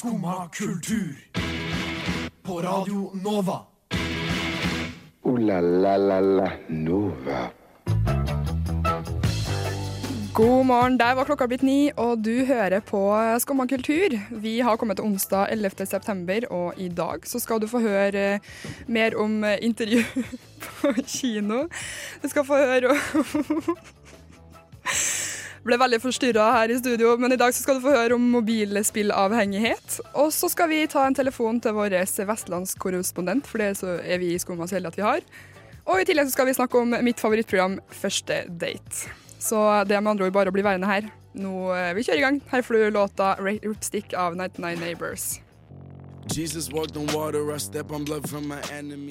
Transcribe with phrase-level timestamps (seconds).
[0.00, 1.16] Skumma kultur.
[2.42, 3.60] På Radio Nova.
[5.22, 7.50] O-la-la-la-la Nova.
[10.34, 13.02] God morgen, der var klokka blitt ni, og du hører på
[13.44, 14.16] Skumma kultur.
[14.30, 15.84] Vi har kommet til onsdag 11.
[15.86, 18.40] september, og i dag så skal du få høre
[18.88, 20.00] mer om intervju
[20.64, 21.66] på kino.
[22.22, 23.76] Du skal få høre om
[25.60, 29.98] Ble veldig forstyrra her i studio, men i dag skal du få høre om mobilspillavhengighet.
[30.16, 31.98] Og så skal vi ta en telefon til vår
[32.30, 35.26] vestlandskorrespondent, for det er vi i Skumma så heldige at vi har.
[35.84, 39.12] Og i tillegg skal vi snakke om mitt favorittprogram Første date.
[39.40, 41.12] Så det er med andre ord bare å bli værende her.
[41.36, 42.40] Nå vil vi kjører i gang.
[42.50, 45.40] Her får du låta 'Ripstick' av 99 Neighbors.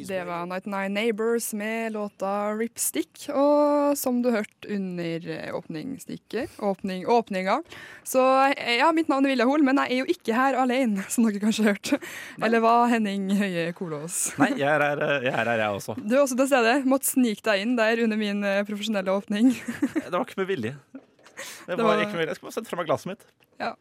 [0.08, 3.26] Det var 99 Neighbors med låta 'Ripstick'.
[3.36, 7.58] Og som du hørte under eh, åpningsstikket, åpning, åpninga
[8.04, 8.24] Så
[8.56, 11.28] eh, ja, mitt navn er Vilja Hol, men jeg er jo ikke her alene, som
[11.28, 12.00] dere kanskje hørte.
[12.42, 14.32] Eller hva, Henning Høie Kolås?
[14.40, 15.98] Nei, jeg er her, jeg er her, jeg også.
[16.00, 16.78] Du er også til stede.
[16.88, 19.52] Måtte snike deg inn der under min eh, profesjonelle åpning.
[20.10, 20.76] Det var ikke med vilje.
[20.96, 22.32] Det Det var var- ikke med vilje.
[22.32, 23.28] Jeg skulle bare sette fra meg glasset mitt.
[23.60, 23.74] Ja,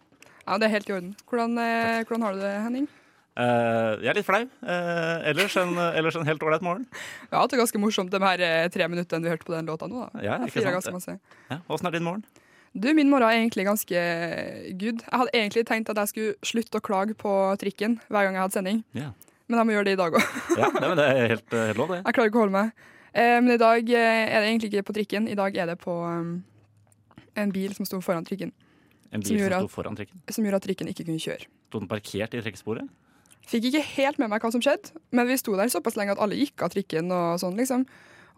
[0.42, 1.14] ja det er helt i orden.
[1.30, 2.88] Hvordan, eh, hvordan har du det, Henning?
[3.38, 4.42] Eh, jeg er litt flau.
[4.66, 6.88] Uh, ellers, en, ellers en helt ålreit morgen.
[7.30, 9.86] Ja, det er ganske morsomt de her eh, tre minuttene vi hørte på den låta
[9.86, 10.08] nå.
[10.08, 10.24] da.
[10.24, 11.08] Ja, ikke sant?
[11.46, 12.26] Ja, Hvordan er din morgen?
[12.74, 14.02] Du, min morgen er egentlig ganske
[14.80, 15.00] good.
[15.06, 18.44] Jeg hadde egentlig tenkt at jeg skulle slutte å klage på trikken hver gang jeg
[18.44, 19.14] hadde sending, yeah.
[19.48, 20.36] men jeg må gjøre det i dag òg.
[20.60, 22.02] ja men det er helt, eh, helt lov, det.
[22.04, 22.86] Jeg klarer ikke å holde meg.
[23.08, 25.30] Uh, men i dag eh, er det egentlig ikke på trikken.
[25.32, 26.32] I dag er det på um,
[27.38, 28.52] en bil som sto foran trikken,
[29.14, 30.20] En bil som, som sto foran trikken.
[30.28, 31.48] som gjorde at trikken ikke kunne kjøre.
[31.70, 32.90] Sto den parkert i trekksporet?
[33.48, 36.20] Fikk ikke helt med meg hva som skjedde, men vi sto der såpass lenge at
[36.20, 37.86] alle gikk av trikken og sånn, liksom.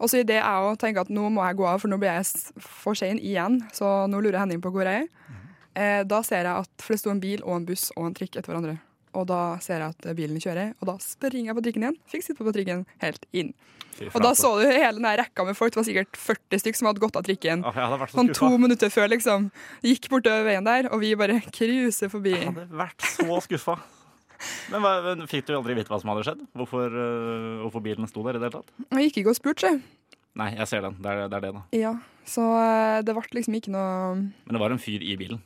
[0.01, 2.15] Og så idet jeg òg tenker at nå må jeg gå av, for nå blir
[2.15, 5.35] jeg for sein igjen, så nå lurer Henning på hvor jeg er.
[5.75, 8.15] Eh, da ser jeg at For det sto en bil og en buss og en
[8.17, 8.79] trikk etter hverandre.
[9.15, 11.99] Og da ser jeg at bilen kjører, og da springer jeg på trikken igjen.
[12.11, 13.53] Fikk sitte på trikken helt inn.
[14.09, 15.73] Og da så du hele den rekka med folk.
[15.75, 17.65] Det var sikkert 40 stykker som hadde gått av trikken.
[17.67, 19.49] Åh, vært så Sånn to minutter før, liksom.
[19.85, 22.37] Gikk bortover veien der, og vi bare cruiser forbi.
[22.39, 23.77] Jeg hadde vært så skuffa.
[24.71, 26.45] Men, hva, men Fikk du aldri vite hva som hadde skjedd?
[26.57, 28.87] Hvorfor, uh, hvorfor bilen sto der i det hele tatt?
[28.89, 30.01] Jeg gikk ikke og spurte, se.
[30.39, 30.95] Nei, jeg ser den.
[31.03, 31.61] Det er det, er det da.
[31.75, 31.91] Ja,
[32.27, 35.41] så eh, det ble liksom ikke noe Men det var en fyr i bilen.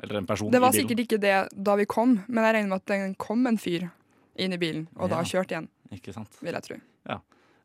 [0.00, 0.56] Eller en person i bilen?
[0.56, 3.44] Det var sikkert ikke det da vi kom, men jeg regner med at det kom
[3.50, 3.90] en fyr
[4.40, 6.38] inn i bilen, og da kjørte igjen, Ikke sant?
[6.40, 6.78] vil jeg tro.
[7.10, 7.18] Ja.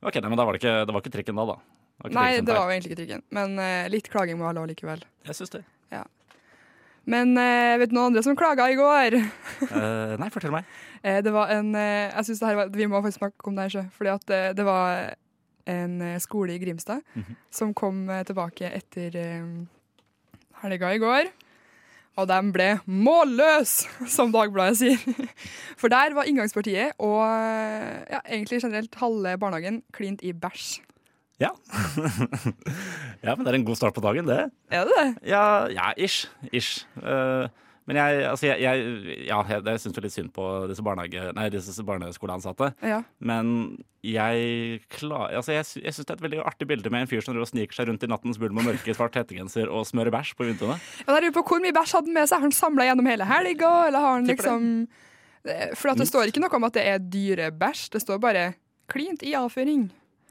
[0.03, 1.56] Ok, nei, men da var det ikke, det var ikke trikken da, da.
[1.96, 4.52] Det ikke Nei, det var jo egentlig ikke trikken, men uh, litt klaging må ha
[4.57, 5.06] lov likevel.
[5.29, 5.63] Jeg syns det.
[7.05, 9.17] Men eh, vet du noen andre som klaga i går?
[9.69, 10.66] uh, nei, fortell meg.
[11.05, 14.09] Eh, det var en Jeg det var, Vi må faktisk snakke om det her, fordi
[14.09, 15.11] at eh, det var
[15.69, 17.35] en skole i Grimstad Mhm.
[17.53, 19.67] som kom tilbake etter um,
[20.63, 21.29] helga i går.
[22.17, 23.85] Og de ble målløse,
[24.16, 24.97] som Dagbladet sier.
[25.77, 30.79] For der var inngangspartiet og ja, egentlig generelt halve barnehagen klint i bæsj.
[31.41, 31.51] Ja.
[33.25, 34.47] ja, men det er en god start på dagen, det.
[34.72, 35.06] Er det det?
[35.28, 36.29] Ja, ja ish.
[36.51, 36.85] Ish.
[37.01, 37.47] Uh,
[37.85, 41.85] men jeg, altså, jeg, jeg, ja, jeg, jeg syns litt synd på disse, nei, disse
[41.85, 42.72] barneskoleansatte.
[42.81, 43.03] Ja.
[43.19, 43.51] Men
[44.01, 47.22] jeg klar, altså, jeg, jeg syns det er et veldig artig bilde med en fyr
[47.25, 50.47] som sniker seg rundt i nattens bulm og mørke svart hettegenser og smører bæsj på
[50.50, 50.79] vinduene.
[51.03, 52.40] Jeg lurer på Hvor mye bæsj hadde han med seg?
[52.40, 54.72] Har han samla gjennom hele helga, eller har han liksom
[55.46, 58.46] Eh, For at det står ikke noe om at det er dyrebæsj, det står bare
[58.91, 59.88] klint i avføring.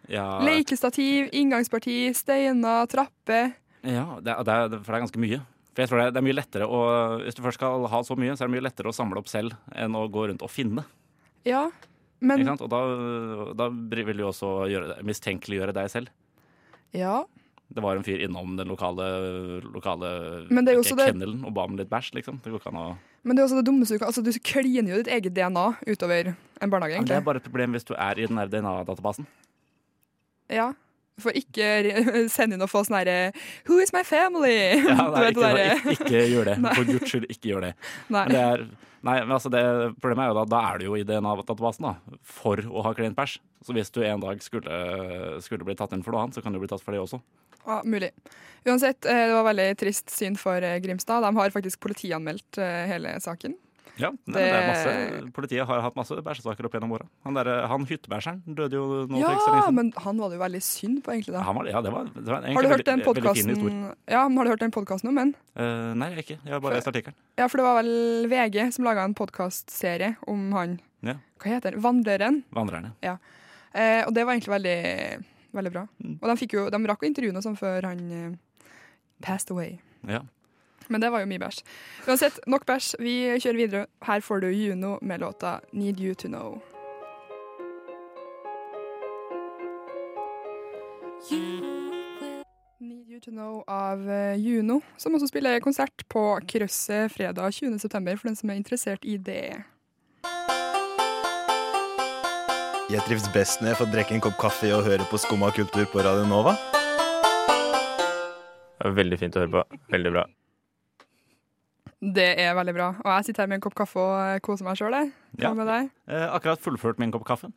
[0.09, 3.55] Ja, Lekestativ, inngangsparti, steiner, trappe.
[3.83, 5.41] ja det, er- det er, for det er ganske mye.
[5.75, 6.81] For jeg tror det er, det er mye lettere å,
[7.25, 9.29] Hvis du først skal ha så mye, så er det mye lettere å samle opp
[9.29, 10.85] selv enn å gå rundt og finne.
[11.45, 11.71] Ja,
[12.21, 12.47] men?
[12.49, 12.83] Og da,
[13.59, 16.09] da vil du også gjøre det, mistenkeliggjøre deg selv.
[16.95, 17.25] Ja,
[17.75, 21.45] Det var en fyr innom den lokale, lokale Men det er jo ikke, det- kennelen
[21.49, 22.39] og ba om litt bæsj, liksom.
[22.45, 24.31] Det går ikke an å men det er også det dummeste du kan Altså, du
[24.45, 27.85] kliner jo ditt eget DNA utover en barnehage, Men Det er bare et problem hvis
[27.89, 29.25] du er i den DNA-databasen.
[30.53, 30.73] Ja.
[31.23, 31.69] For ikke
[32.35, 33.19] send inn og få sånn herre
[33.69, 34.57] Who is my family?
[34.89, 36.57] Ja, nei, vet ikke, ikke, ikke gjør det.
[36.65, 37.75] For guds skyld, ikke gjør det.
[38.09, 38.25] Nei.
[38.25, 38.65] Men det er,
[39.07, 39.63] nei, men altså det,
[40.03, 41.95] problemet er jo da, da er du jo i DNA-databasen da,
[42.27, 43.39] for å ha klint pers.
[43.65, 44.83] Så hvis du en dag skulle,
[45.45, 47.23] skulle bli tatt inn for noe annet, så kan du bli tatt for det også.
[47.65, 48.11] Ja, mulig.
[48.65, 51.25] Uansett, eh, det var veldig trist syn for eh, Grimstad.
[51.25, 53.57] De har faktisk politianmeldt eh, hele saken.
[53.97, 57.07] Ja, nei, Det- er masse, Politiet har hatt masse bæsjesaker opp gjennom åra.
[57.25, 60.43] Han, der- han hyttebæsjeren døde jo nå for ikke Ja, men han var det jo
[60.43, 61.33] veldig synd på, egentlig.
[61.33, 61.43] da.
[61.43, 64.51] Han var, ja, det var, det var Har du hørt den podkasten ja, har du
[64.51, 65.35] hørt den podkasten om den?
[65.57, 66.39] Uh, nei, jeg ikke.
[66.45, 67.15] Jeg har bare lest artikkelen.
[67.39, 70.81] Ja, for det var vel VG som laga en podkastserie om han.
[71.03, 71.15] Ja.
[71.39, 71.81] Hva heter den?
[71.85, 72.43] Vandreren.
[72.53, 73.17] Vandreren, ja.
[73.75, 75.25] Uh, og det var egentlig veldig,
[75.55, 75.87] veldig bra.
[76.03, 76.19] Mm.
[76.21, 78.69] Og de, jo, de rakk å intervjue sånn før han uh,
[79.23, 79.79] passed away.
[80.07, 80.23] Ja.
[80.89, 81.63] Men det var jo mye bæsj.
[82.09, 82.95] Uansett, nok bæsj.
[83.01, 83.87] Vi kjører videre.
[84.05, 86.61] Her får du Juno med låta 'Need You To Know'.
[92.81, 98.17] Need You To Know av eh, Juno, som også spiller konsert på Krøsset fredag 20.9.
[98.17, 99.65] for den som er interessert i det.
[102.93, 105.87] Jeg trives best når jeg får drikke en kopp kaffe og høre på Skumma kultur
[105.89, 106.53] på Radio Nova.
[108.85, 109.63] Veldig fint å høre på.
[109.95, 110.27] Veldig bra.
[112.13, 112.89] Det er veldig bra.
[113.01, 114.97] Og jeg sitter her med en kopp kaffe og eh, koser meg sjøl.
[115.41, 115.53] Ja.
[115.55, 117.49] Eh, akkurat fullført min kopp kaffe.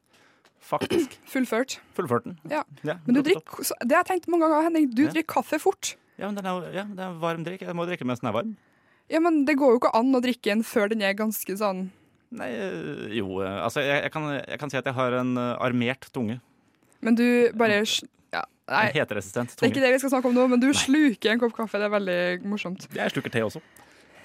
[0.63, 1.17] Faktisk.
[1.33, 1.77] Fullført.
[1.97, 2.37] Fullført den.
[2.49, 2.63] Ja.
[2.87, 5.11] Ja, Men du drikker, det har jeg tenkt mange ganger, Henning, du Ja.
[5.11, 5.95] drikker kaffe fort.
[6.17, 7.61] Ja, men den er, ja, det er varm drikk.
[7.67, 8.55] Jeg må drikke mens den er varm.
[9.11, 11.89] Ja, men det går jo ikke an å drikke den før den er ganske sånn
[12.35, 15.37] Nei, eh, jo eh, Altså, jeg, jeg, kan, jeg kan si at jeg har en
[15.37, 16.41] armert tunge.
[16.99, 17.23] Men du
[17.55, 20.67] bare ja, Nei, En det er ikke det vi skal snakke om nå, men du
[20.75, 21.79] sluker en kopp kaffe.
[21.79, 22.19] Det er veldig
[22.51, 22.89] morsomt.
[22.97, 23.61] Jeg sluker te også.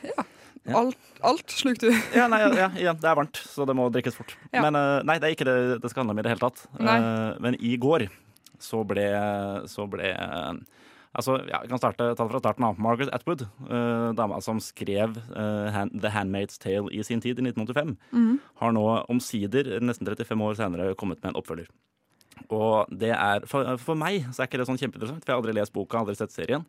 [0.03, 0.25] Ja.
[0.79, 1.95] Alt, alt slukte du.
[2.15, 4.37] Ja, nei, ja, igjen, det er varmt, så det må drikkes fort.
[4.53, 4.63] Ja.
[4.63, 6.63] Men eh, nei, det er ikke det det skal handle om i det hele tatt.
[6.79, 6.99] Nei.
[6.99, 8.07] Eh, men i går
[8.63, 9.09] så ble,
[9.71, 10.15] så ble
[11.13, 12.79] Altså, ja, jeg kan starte, ta det fra starten av.
[12.81, 15.19] Margaret Atwood, eh, dama som skrev
[15.75, 18.39] Han- The Handmaid's Tale i sin tid, i 1985, mm.
[18.63, 21.69] har nå omsider, nesten 35 år senere, kommet med en oppfølger.
[22.49, 25.43] Og det er, for, for meg så er ikke det sånn kjempeinteressant, for jeg har
[25.43, 26.65] aldri lest boka, aldri sett serien.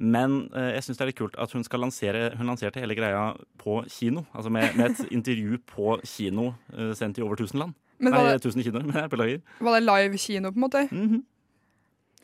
[0.00, 2.96] Men eh, jeg syns det er litt kult at hun skal lansere Hun lanserte hele
[2.96, 4.22] greia på kino.
[4.32, 7.76] Altså med, med et intervju på kino eh, sendt i over 1000 land.
[8.00, 9.42] Men Nei, det, 1000 kinoer, men jeg beklager.
[9.60, 10.86] var det live kino, på en måte?
[10.88, 11.20] Mhm.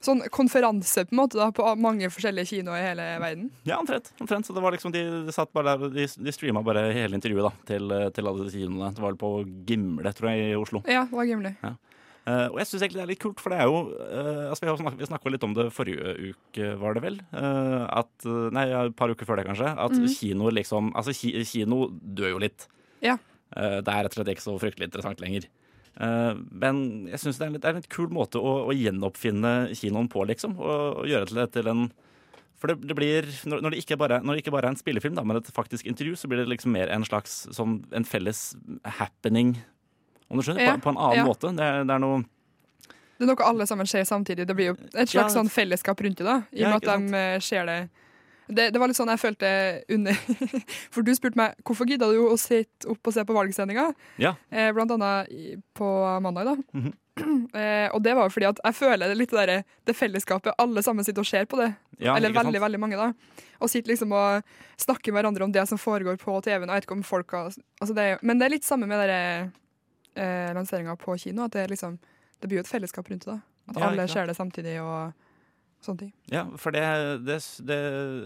[0.07, 3.47] Sånn konferanse på en måte da, på mange forskjellige kinoer i hele verden?
[3.67, 4.11] Ja, omtrent.
[4.21, 4.47] omtrent.
[4.47, 7.49] Så det var liksom, de, de satt bare der, de, de streama bare hele intervjuet
[7.49, 8.93] da, til, eh, til alle disse kinoene.
[8.95, 9.31] Det var på
[9.69, 10.83] Gimle, tror jeg, i Oslo.
[10.89, 11.53] Ja, det var gimli.
[12.27, 14.67] Eh, og jeg syns egentlig det er litt kult, for det er jo uh, altså
[14.67, 17.21] Vi, snakket, vi snakka litt om det forrige uke, var det vel?
[17.31, 18.27] Uh, at,
[18.57, 19.71] nei, et par uker før det, kanskje.
[19.71, 20.09] At mm.
[20.17, 22.67] kino liksom Altså, ki, kino dør jo litt.
[23.05, 23.15] Ja.
[23.47, 25.45] Det er rett og slett ikke så fryktelig interessant lenger.
[25.97, 26.81] Men
[27.13, 30.57] jeg syns det, det er en litt kul måte å, å gjenoppfinne kinoen på, liksom.
[30.59, 31.85] Og, og gjøre det til en
[32.59, 34.81] For det, det blir når, når, det ikke bare, når det ikke bare er en
[34.81, 38.09] spillefilm, da, men et faktisk intervju, så blir det liksom mer en slags sånn en
[38.09, 38.49] felles
[38.99, 39.55] happening.
[40.31, 40.65] Om du skjønner?
[40.67, 41.27] Ja, På, på en annen ja.
[41.29, 41.53] måte.
[41.55, 42.23] Det det er noe
[43.17, 44.47] Det er noe alle sammen ser samtidig.
[44.47, 45.41] Det blir jo et slags Ja.
[45.41, 46.43] sånn fellesskap rundt det, da.
[46.53, 47.79] I og med at de eh, ser det.
[48.49, 48.67] det.
[48.75, 49.49] Det var litt sånn jeg følte
[49.89, 50.13] under
[50.93, 54.35] For du spurte meg hvorfor gidda du å sitte opp og se på valgsendinga, Ja.
[54.51, 55.31] eh, blant annet
[55.75, 55.89] på
[56.21, 56.57] mandag, da.
[56.77, 56.93] Mhm.
[57.57, 60.53] eh, og det var jo fordi at jeg føler det litt det, der, det fellesskapet.
[60.61, 61.71] Alle sammen sitter og ser på det.
[61.99, 63.07] Ja, Eller veldig, veldig mange, da.
[63.65, 64.43] Og sitter liksom og
[64.77, 66.69] snakker med hverandre om det som foregår på TV-en.
[66.69, 67.49] Jeg vet ikke om folk har
[67.81, 69.49] altså det Men det er litt samme med dere,
[70.17, 71.47] eh, lanseringa på kino.
[71.47, 71.99] At det, liksom,
[72.41, 73.39] det blir jo et fellesskap rundt det.
[73.71, 75.15] At Ja, alle ser det samtidig og
[75.85, 76.13] sånne ting.
[76.33, 76.83] Ja, for det,
[77.27, 77.81] det, det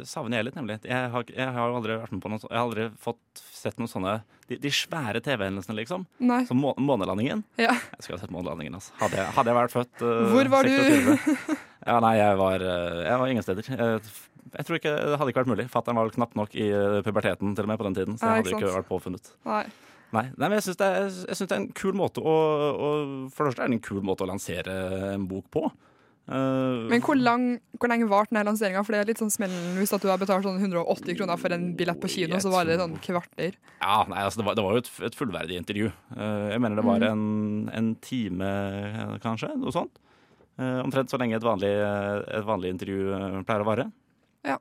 [0.08, 0.78] savner jeg litt, nemlig.
[0.86, 3.90] Jeg har, jeg har aldri vært med på noe Jeg har aldri fått sett noen
[3.90, 4.14] sånne
[4.48, 6.06] De, de svære TV-hendelsene, liksom.
[6.22, 6.42] Nei.
[6.48, 7.44] Som må, månelandingen.
[7.60, 7.74] Ja.
[7.96, 8.94] Jeg skulle ha sett månelandingen, altså.
[9.02, 11.54] Hadde jeg, hadde jeg vært født uh, Hvor var du?
[11.80, 13.68] Ja, nei, jeg var, eh, jeg var ingen steder.
[13.72, 14.00] Jeg,
[14.50, 15.64] jeg tror ikke Det hadde ikke vært mulig.
[15.72, 18.34] Fatter'n var vel knapt nok i eh, puberteten til og med på den tiden, så
[18.34, 19.32] jeg hadde ikke vært påfunnet.
[19.48, 19.64] Nei.
[20.16, 20.88] Nei, nei men jeg syns det,
[21.30, 22.32] det er en kul måte å,
[22.72, 22.88] å
[23.30, 24.74] For det første er det en kul måte å lansere
[25.14, 25.68] en bok på.
[26.30, 27.44] Uh, Men hvor, lang,
[27.80, 28.84] hvor lenge varte denne lanseringa?
[28.86, 31.64] For det er litt sånn smellen hvis du har betalt sånn 180 kroner for en
[31.78, 33.56] billett på kino, så varer det sånn kvarter.
[33.80, 35.88] Ja, nei, altså det, var, det var jo et, et fullverdig intervju.
[36.14, 37.08] Uh, jeg mener det var Mm.
[37.10, 38.52] en, en time,
[39.24, 39.50] kanskje.
[39.58, 39.98] Noe sånt.
[40.60, 43.88] Uh, omtrent så lenge et vanlig, et vanlig intervju pleier å vare.
[44.46, 44.58] Ja.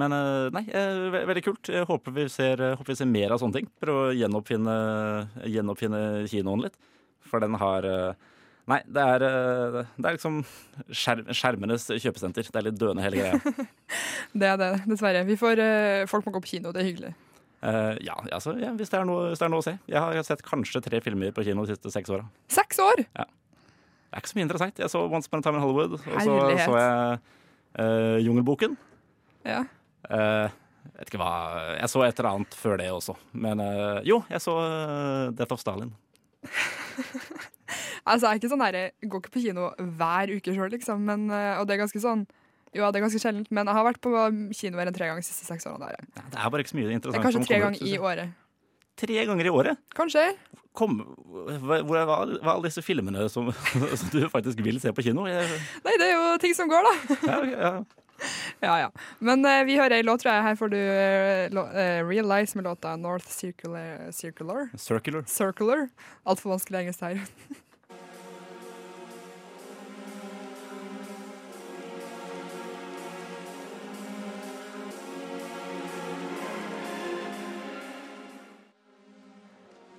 [0.00, 1.70] Men eh, nei, eh, ve veldig kult.
[1.72, 3.70] Jeg håper vi, ser, eh, håper vi ser mer av sånne ting.
[3.82, 4.74] Prøve å gjenoppfinne,
[5.50, 6.76] gjenoppfinne kinoen litt.
[7.30, 7.86] For den har
[8.70, 9.22] Nei, det er,
[9.98, 10.36] det er liksom
[10.94, 12.46] skjerm, skjermenes kjøpesenter.
[12.46, 13.66] Det er litt døende hele greia.
[14.40, 15.24] Det er det, dessverre.
[15.26, 15.58] Vi får,
[16.06, 17.08] folk må gå på kino, det er hyggelig.
[17.64, 19.72] Uh, ja, altså, ja hvis, det er noe, hvis det er noe å se.
[19.90, 22.28] Jeg har sett kanskje tre filmer på kino de siste seks åra.
[22.52, 23.02] Seks år!
[23.08, 23.26] Ja.
[23.26, 24.78] Det er ikke så mye interessant.
[24.84, 26.62] Jeg så Once Upon a Time in Hollywood, og så Herlighet.
[26.68, 27.18] så jeg
[27.82, 28.78] uh, Jungelboken.
[29.46, 29.64] Ja.
[30.10, 30.50] Eh,
[30.98, 31.30] vet ikke hva
[31.78, 33.14] Jeg så et eller annet før det også.
[33.32, 35.92] Men eh, jo, jeg så eh, Death of Stalin.
[38.00, 39.66] Altså, jeg er ikke sånn der, jeg går ikke på kino
[40.00, 41.02] hver uke sjøl, liksom.
[41.06, 42.22] Men, og det er ganske sånn
[42.74, 44.10] Jo, det er ganske sjeldent, men jeg har vært på
[44.56, 45.90] kino mer enn tre ganger de siste seks årene.
[45.90, 46.08] Der.
[46.16, 48.32] Ja, Det er bare ikke så mye Det er kanskje tre ganger i året.
[49.04, 49.80] Tre ganger i året?
[49.96, 50.24] Kanskje.
[50.76, 50.98] Kom,
[51.66, 53.52] hva- hvor er hva, hva er alle disse filmene som,
[54.00, 55.28] som du faktisk vil se på kino?
[55.30, 57.18] Jeg, Nei, det er jo ting som går, da.
[57.30, 57.72] ja, ja.
[58.66, 58.90] ja, ja.
[59.18, 60.42] Men uh, vi hører ei låt, tror jeg.
[60.42, 61.56] Her får du uh,
[62.06, 64.12] 'Realize' med låta 'North Circular'.
[64.12, 64.68] Circular.
[64.76, 65.24] Circular.
[65.26, 65.88] Circular.
[66.26, 67.20] Altfor vanskelig engelsk her.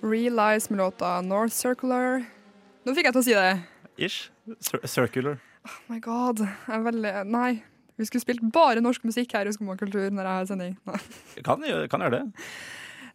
[0.02, 2.24] Realize med låta 'North Circular'.
[2.84, 3.62] Nå fikk jeg til å si det.
[3.96, 4.30] Ish.
[4.84, 5.38] Circular.
[5.62, 6.42] Oh my god.
[6.42, 7.62] Jeg er veldig Nei.
[8.02, 10.76] Vi skulle spilt bare norsk musikk her i Skumma kultur når jeg har sending.
[11.46, 12.24] Kan, kan gjøre det.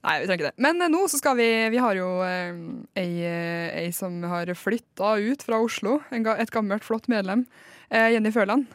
[0.07, 0.63] Nei, vi trenger ikke det.
[0.63, 2.57] Men eh, nå så skal vi Vi har jo eh,
[3.01, 5.97] ei, eh, ei som har flytta ut fra Oslo.
[6.13, 7.43] En, ga- et gammelt, flott medlem.
[7.89, 8.67] Eh, Jenny Føland.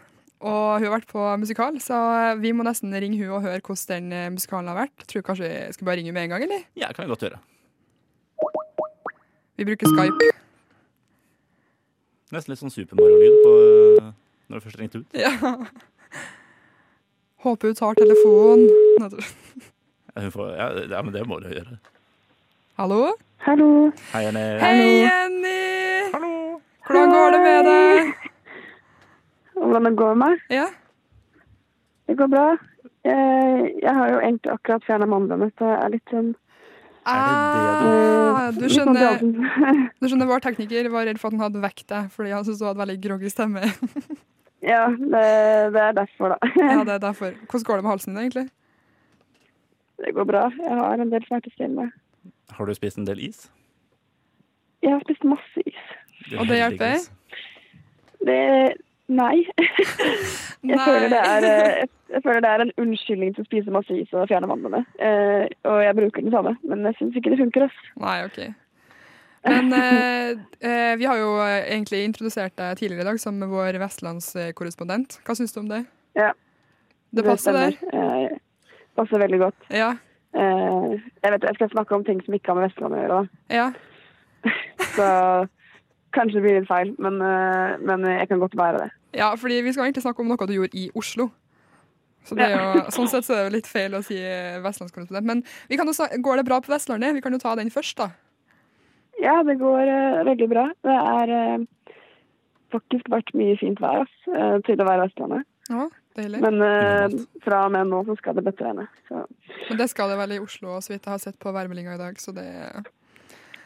[0.43, 3.63] Og hun har vært på musikal, så eh, vi må nesten ringe hun og høre
[3.63, 5.07] hvordan den musikalen har vært.
[5.07, 6.65] Tror kanskje jeg skal bare ringe henne med en gang, eller?
[6.83, 7.39] Ja, kan vi godt gjøre.
[9.63, 10.33] Vi bruker Skype.
[12.33, 14.13] Nesten litt sånn Super Mario-lyd øh,
[14.49, 15.17] når du først ringte ut.
[15.17, 15.31] Ja.
[17.43, 18.69] Håper hun tar telefonen.
[20.15, 21.79] Ja, hun får, ja, ja, men det må du gjøre.
[22.79, 23.01] Hallo?
[23.43, 23.71] Hallo.
[24.13, 24.45] Hei, Jenny.
[24.63, 25.63] Hei, Jenny!
[26.87, 28.13] Hvordan går det med deg?
[29.57, 30.45] Hvordan det går med meg?
[30.55, 30.69] Ja.
[32.07, 32.47] Det går bra.
[33.03, 36.33] Jeg, jeg har jo egentlig akkurat fjerna mandlene, så jeg er litt sånn
[37.03, 39.25] Ah, du litt sånn skjønner,
[39.99, 42.61] du skjønner, vår tekniker var redd for at han hadde vekt deg, fordi han syntes
[42.63, 43.67] du hadde veldig groggy stemme.
[44.63, 45.23] Ja, det,
[45.75, 46.51] det er derfor, da.
[46.63, 47.35] Ja, det er derfor.
[47.51, 48.47] Hvordan går det med halsen din, egentlig?
[50.03, 50.45] Det går bra.
[50.59, 51.91] Jeg har en del smertestillende.
[52.51, 53.51] Har du spist en del is?
[54.83, 55.83] Jeg har spist masse is.
[56.31, 56.97] Det Og det hjelper?
[58.27, 58.41] Det
[59.13, 59.43] Nei.
[60.63, 60.85] Jeg, Nei.
[60.87, 63.97] Føler det er, eh, jeg, jeg føler det er en unnskyldning til å spise masse
[63.99, 64.85] is og fjerne mandlene.
[65.03, 67.65] Eh, og jeg bruker den samme, men jeg syns ikke det funker.
[67.67, 67.81] ass.
[67.99, 68.39] Nei, OK.
[69.45, 70.31] Men eh,
[70.63, 75.19] eh, vi har jo eh, egentlig introdusert deg tidligere i dag som vår vestlandskorrespondent.
[75.27, 75.83] Hva syns du om det?
[76.19, 76.31] Ja.
[77.13, 77.75] Det passer der.
[77.81, 78.37] Det Eh,
[78.97, 79.67] passer veldig godt.
[79.73, 79.91] Ja.
[80.37, 80.95] Eh,
[81.25, 83.57] jeg vet jeg skal snakke om ting som ikke har med Vestlandet å gjøre, da.
[83.57, 83.67] Ja.
[84.97, 85.07] Så
[86.13, 87.19] kanskje det blir litt feil, men,
[87.89, 88.91] men jeg kan godt være det.
[89.17, 91.31] ja, fordi vi skal egentlig snakke om noe du gjorde i Oslo.
[92.23, 94.19] Så det er jo, sånn sett så er det jo litt feil å si
[94.63, 95.27] vestlandskorrespondent.
[95.27, 95.41] Men
[95.73, 97.17] vi kan jo, går det bra på Vestlandet?
[97.17, 98.11] Vi kan jo ta den først, da.
[99.23, 100.67] Ja, det går uh, veldig bra.
[100.83, 101.97] Det er uh,
[102.75, 105.47] faktisk vært mye fint vær ass, uh, til å være Vestlandet.
[105.71, 105.87] Ja,
[106.19, 106.41] deilig.
[106.43, 107.13] Men eh,
[107.45, 109.21] fra og med nå så skal det bedre Så
[109.69, 112.01] Men det skal det vel i Oslo, så vidt jeg har sett på værmeldinga i
[112.01, 112.19] dag.
[112.21, 112.49] Så det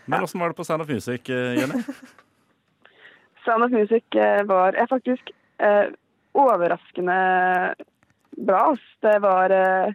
[0.04, 1.80] Men åssen var det på Sound of Music, Jenny?
[3.46, 5.30] Sound of Music eh, var er faktisk
[5.62, 5.86] eh,
[6.34, 7.18] overraskende
[8.36, 8.72] bra.
[8.72, 8.86] ass.
[9.02, 9.94] Det var eh,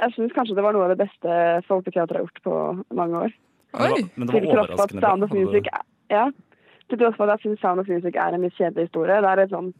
[0.00, 1.36] Jeg syns kanskje det var noe av det beste
[1.68, 2.56] folketeatret har gjort på
[2.94, 3.36] mange år.
[3.72, 5.10] Men det var, men det var overraskende bra.
[5.10, 5.70] Sound of Music
[6.10, 6.30] Ja.
[6.88, 9.20] Til tross for at jeg syns Sound of Music er en litt kjedelig historie.
[9.20, 9.72] Det er litt sånn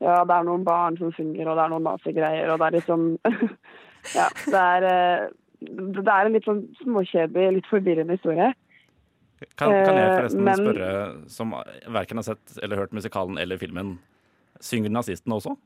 [0.00, 2.76] Ja, det er noen barn som synger, og det er noen nazigreier, og det er
[2.78, 3.06] litt sånn
[4.18, 5.28] Ja, det er eh,
[5.60, 8.52] det er en litt sånn småkjedelig, litt forvirrende historie.
[9.56, 11.52] Kan, kan jeg Eh, forresten men- spørre, som
[11.88, 13.98] verken har sett eller hørt musikalen eller filmen,
[14.60, 15.56] synger nazistene også?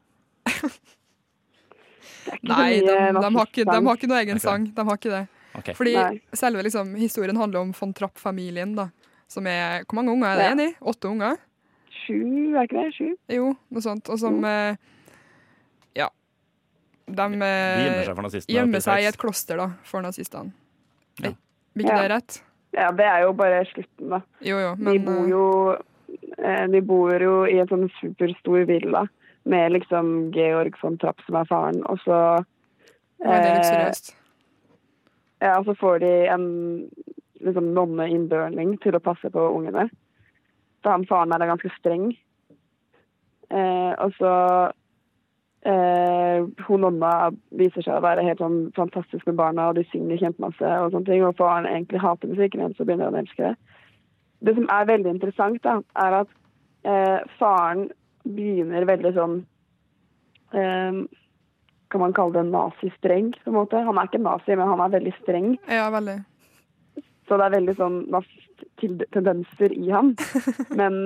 [2.42, 4.46] Nei, de, de, har ikke, de har ikke noe egen okay.
[4.46, 4.66] sang.
[4.74, 5.26] De har ikke det.
[5.58, 5.72] Ok.
[5.78, 6.20] Fordi Nei.
[6.34, 8.88] selve liksom, historien handler om von Trapp-familien, da.
[9.28, 10.54] Som er Hvor mange unger er det Ja.
[10.54, 10.74] igjen i?
[10.82, 11.36] Åtte unger?
[12.04, 12.94] Sju, er ikke det?
[12.94, 13.14] Sju?
[13.30, 14.08] Jo, noe sånt.
[14.10, 14.76] Og som eh,
[15.96, 16.08] Ja.
[17.06, 18.54] De De gjemmer eh, seg for nazistene.
[18.56, 20.52] gjemmer seg i et kloster, da, for nazistene.
[21.20, 21.28] Ja.
[21.30, 21.34] Eh,
[21.76, 22.02] Blir ikke Ja.
[22.02, 22.42] det rett?
[22.74, 24.20] Ja, det er jo bare slutten, da.
[24.42, 25.76] Jo, jo, De bor eh, jo
[26.38, 29.08] eh, De bor jo i en sånn superstor villa
[29.46, 32.44] med liksom Georg von Trapp som er faren, og så
[33.22, 34.14] veldig eh, luksuriøst.
[35.44, 36.46] Ja, og så får de en
[37.44, 39.90] liksom nonneinnbørning til å passe på ungene.
[40.82, 42.06] Så han faren er ganske streng.
[43.52, 44.32] Eh, og så
[45.68, 47.12] eh, Hun nonna
[47.60, 51.10] viser seg å være helt sånn fantastisk med barna, og de synger kjempemasse, og sånne
[51.10, 53.82] ting, og faren egentlig hater musikken, hennes så begynner han å elske det.
[54.44, 56.32] Det som er veldig interessant, da, er at
[56.88, 57.90] eh, faren
[58.24, 59.42] begynner veldig sånn
[61.94, 63.78] Kan man kalle det nazistreng, på en måte.
[63.86, 65.52] Han er ikke nazi, men han er veldig streng.
[65.70, 66.16] Ja, veldig.
[67.28, 70.10] Så det er veldig sånn nazist-tendenser i han.
[70.80, 70.96] Men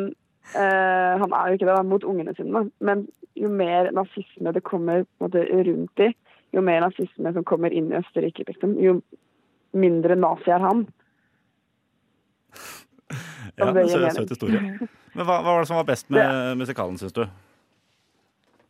[0.57, 2.55] eh, han er jo ikke det da, mot ungene sine.
[2.57, 2.65] da.
[2.89, 3.05] Men
[3.39, 6.09] jo mer nazisme det kommer på en måte, rundt i,
[6.57, 8.97] jo mer nazisme som kommer inn i Østerrike, liksom, jo
[9.77, 10.87] mindre nazi er han.
[13.59, 14.63] Ja, det er en søt historie.
[15.15, 17.27] Men hva, hva var det som var best med musikalen, syns du?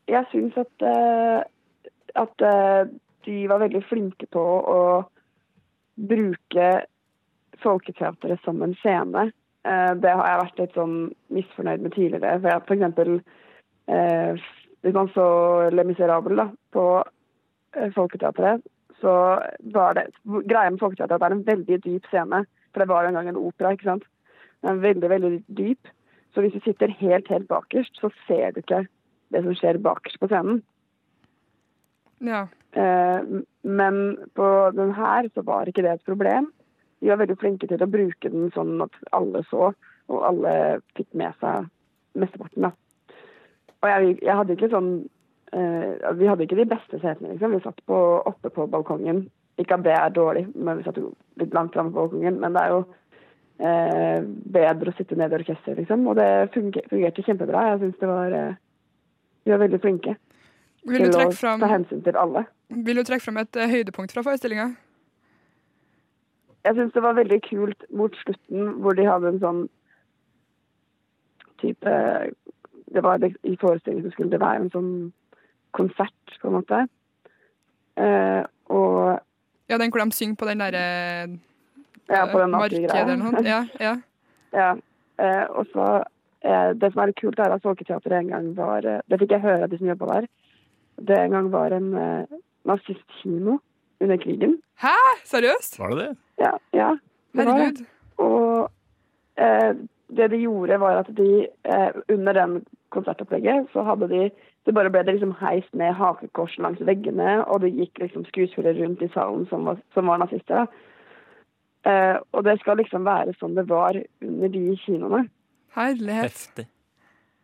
[0.09, 1.41] Jeg syns at, eh,
[2.15, 2.87] at eh,
[3.27, 4.45] de var veldig flinke på
[4.77, 4.81] å
[5.99, 6.71] bruke
[7.59, 9.29] Folketeatret som en scene.
[9.67, 10.97] Eh, det har jeg vært litt sånn
[11.35, 12.39] misfornøyd med tidligere.
[12.39, 13.15] For, jeg, for eksempel
[13.91, 14.49] eh,
[14.87, 15.29] hvis man så
[15.75, 16.89] Le Miserable på
[17.95, 18.63] Folketeatret,
[19.03, 19.15] så
[19.75, 22.45] var det Greia med Folketeatret er at det er en veldig dyp scene.
[22.73, 24.07] For det var en gang en opera, ikke sant.
[24.63, 25.91] Den er veldig, veldig dyp.
[26.35, 28.85] Så hvis du sitter helt, helt bakerst, så ser du ikke
[29.35, 30.63] det som skjer bakerst på scenen.
[32.19, 32.47] Ja.
[32.73, 33.21] Eh,
[33.63, 36.53] men på den her så var ikke det et problem.
[37.01, 39.71] de var veldig flinke til å bruke den sånn at alle så,
[40.09, 40.53] og alle
[40.99, 41.69] fikk med seg
[42.19, 42.67] mesteparten.
[42.67, 42.73] da.
[43.79, 44.89] Og jeg, jeg hadde ikke sånn
[45.55, 47.55] eh, Vi hadde ikke de beste setene, liksom.
[47.55, 49.29] Vi satt på, oppe på balkongen.
[49.59, 52.41] Ikke at det er dårlig, men vi satt jo litt langt framme på balkongen.
[52.43, 52.81] Men det er jo
[53.63, 54.27] eh,
[54.59, 56.07] bedre å sitte nede i orkesteret, liksom.
[56.11, 57.69] Og det funger, fungerte kjempebra.
[57.73, 58.57] Jeg syns det var eh,
[59.45, 60.19] De var veldig flinke
[60.89, 62.45] til å fram, ta hensyn til alle.
[62.69, 64.69] vil du trekke fram et eh, høydepunkt fra forestillinga?
[66.67, 69.63] Jeg syns det var veldig kult mot slutten, hvor de hadde en sånn
[71.63, 71.95] type
[72.89, 74.93] Det var I forestillingen så skulle det være en sånn
[75.77, 76.85] konsert, på en måte.
[78.01, 78.43] Eh,
[78.73, 79.21] og
[79.69, 80.85] Ja, den hvor de synger på den derre
[82.09, 83.45] ja, på den markedet?
[83.45, 83.97] Ja, ja.
[84.53, 84.71] Ja.
[85.21, 85.87] Eh, og så
[86.41, 89.45] eh, Det som er kult, er at Folketeatret en gang var eh, Det fikk jeg
[89.45, 90.29] høre av de som jobba der.
[90.99, 93.59] Det en gang var en eh, nazistkino
[94.01, 94.59] under krigen.
[94.83, 94.97] Hæ?
[95.25, 95.79] Seriøst?
[95.79, 96.17] Var det det?
[96.39, 96.53] Ja.
[96.73, 96.91] ja
[97.33, 97.63] det var det.
[97.63, 97.85] Herregud.
[98.19, 98.71] Og
[99.39, 99.73] eh,
[100.17, 104.31] det de gjorde, var at de eh, under den konsertopplegget så hadde de
[104.67, 108.77] det bare ble det liksom heist ned hakekors langs veggene, og det gikk liksom skuespillere
[108.83, 110.67] rundt i salen som var, som var nazister.
[110.67, 110.67] da.
[111.89, 115.23] Eh, og det skal liksom være sånn det var under de kinoene.
[115.73, 116.35] Herlighet.
[116.35, 116.67] Heftig.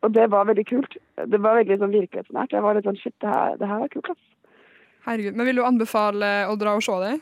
[0.05, 0.97] Og det var veldig kult.
[1.17, 2.53] Det var veldig sånn virkelighetsnært.
[2.53, 4.57] Jeg var litt sånn shit, det her, det her var kult, ass.
[5.05, 5.37] Herregud.
[5.37, 7.15] Men vil du anbefale å dra og se det?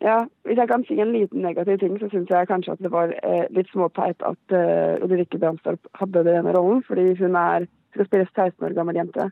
[0.00, 2.92] Ja, hvis jeg kan si en liten negativ ting, så syns jeg kanskje at det
[2.92, 8.06] var eh, litt småteit at eh, Ulrikke Brandstorp hadde denne rollen, fordi hun er skal
[8.08, 9.28] spille 16 år gammel jente.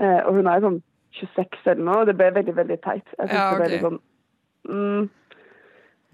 [0.00, 0.80] Eh, og hun er sånn
[1.18, 3.06] 26 eller noe, og det ble veldig, veldig teit.
[3.18, 4.00] Jeg synes Ja, det ble litt sånn
[4.70, 5.10] mm,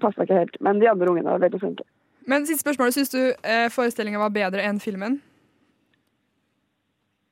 [0.04, 0.58] Passa ikke helt.
[0.60, 1.86] Men de andre ungene var veldig flinke.
[2.28, 2.92] Men siste spørsmål.
[2.92, 5.20] Syns du eh, forestillinga var bedre enn filmen?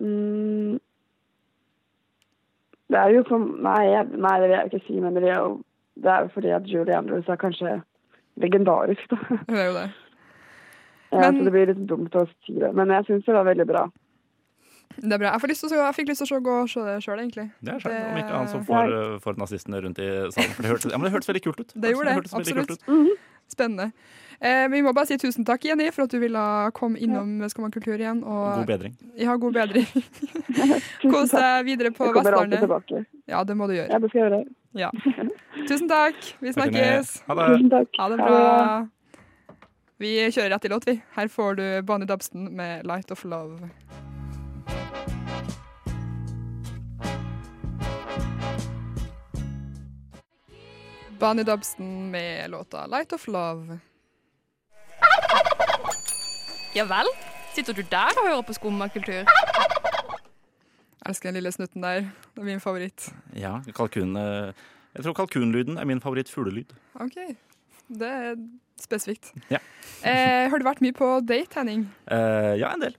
[0.00, 0.80] Mm,
[2.90, 5.60] det er jo for Nei, jeg, nei, det vil jeg ikke si, men det jo
[5.94, 7.76] det er jo fordi at Julie Andrews er kanskje
[8.42, 9.18] legendarisk, da.
[9.48, 9.90] Det er jo det.
[11.12, 12.72] Ja, så det blir litt dumt å si det.
[12.74, 13.84] Men jeg syns det var veldig bra.
[14.96, 15.32] Det er bra.
[15.32, 17.18] Jeg, får lyst til å, jeg fikk lyst til å gå og se det sjøl,
[17.18, 17.46] egentlig.
[17.60, 20.54] Det er skjønt, Det- om ikke annet så får, uh, får nazistene rundt i salen.
[20.54, 21.72] For det hørtes, ja, men det hørtes veldig kult ut.
[21.74, 22.76] Det gjorde det, hørtes absolutt.
[22.88, 23.18] Mm absolutt.
[23.48, 23.90] Spennende.
[24.40, 26.44] Eh, vi må bare si tusen takk, Jenny, for at du ville
[26.76, 28.22] komme innom Skumma kultur igjen.
[28.24, 28.96] Og God bedring.
[29.20, 29.86] Ja, god bedring.
[31.12, 33.04] Kos deg videre på Jeg kommer alltid tilbake.
[33.30, 33.90] Ja, det må du gjøre.
[33.92, 34.42] Ja, det skal jeg gjøre.
[34.74, 34.90] Ja.
[35.68, 36.18] Tusen takk.
[36.42, 37.20] Vi snakkes.
[37.28, 37.50] Ha det.
[37.54, 38.00] Tusen takk.
[38.00, 38.40] Ha det bra.
[40.02, 40.96] Vi kjører rett i låt, vi.
[41.14, 43.70] Her får du Bonnie Dabsten med 'Light of Love'.
[51.24, 53.78] Bonnie Dobson med låta 'Light of Love'.
[56.74, 57.06] Ja vel?
[57.54, 59.24] Sitter du der og hører på skummakultur?
[61.08, 62.00] Elsker den lille snutten der.
[62.34, 63.08] Det er min favoritt.
[63.32, 64.52] Ja, kalkun eh,
[64.94, 66.76] Jeg tror kalkunlyden er min favoritt-fuglelyd.
[67.00, 67.16] OK.
[67.88, 68.36] Det er
[68.80, 69.32] spesifikt.
[69.50, 69.58] Ja.
[70.04, 71.86] Eh, har du vært mye på date, Henning?
[72.12, 72.96] Eh, ja, en del.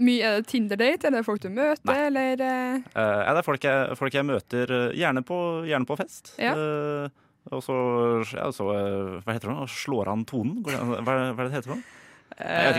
[0.00, 2.06] Mye Er det Tinder-date, er det folk du møter, Nei.
[2.06, 5.36] eller eh, Eh, det er folk jeg, folk jeg møter eh, gjerne på,
[5.68, 6.32] gjerne på fest.
[6.40, 6.54] Ja.
[6.56, 7.10] Eh,
[7.50, 7.74] og så,
[8.36, 9.56] ja, så Hva heter det?
[9.58, 9.66] nå?
[9.70, 10.60] Slår han tonen?
[10.62, 11.74] Hva, hva er det det heter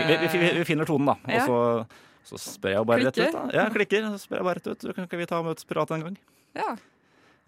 [0.08, 1.16] vi, vi, vi finner tonen, da.
[1.36, 1.58] Og så,
[2.32, 3.28] så spør jeg bare Klikker?
[3.28, 3.52] rett ut.
[3.52, 3.58] da.
[3.60, 4.08] Ja, klikker.
[4.14, 4.86] Så spør jeg bare rett ut.
[4.96, 6.16] Kan ikke vi ta og møtes en gang?
[6.56, 6.72] Ja.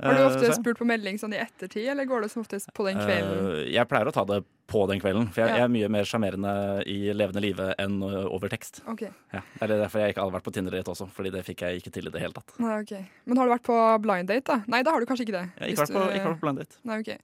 [0.03, 2.69] Har du Eh, ofte spurt på melding sånn i ettertid, eller går det som oftest
[2.77, 3.39] på den kvelden?
[3.65, 5.57] Eh, jeg pleier å ta det på den kvelden, for jeg, Ja.
[5.57, 6.53] jeg er mye mer sjarmerende
[6.87, 8.83] i levende live enn eh, over tekst.
[8.87, 9.03] OK.
[9.33, 9.41] Ja.
[9.59, 11.93] Det er derfor jeg ikke har vært på Tinder-date også, Fordi det fikk jeg ikke
[11.93, 12.53] til i det hele tatt.
[12.61, 12.93] Nei, ok.
[13.25, 14.63] Men har du vært på blind date, da?
[14.69, 15.47] Nei, da har du kanskje ikke det.
[15.57, 16.77] Jeg har ikke vært på, ikke vært på blind date.
[16.85, 17.19] Nei, ok.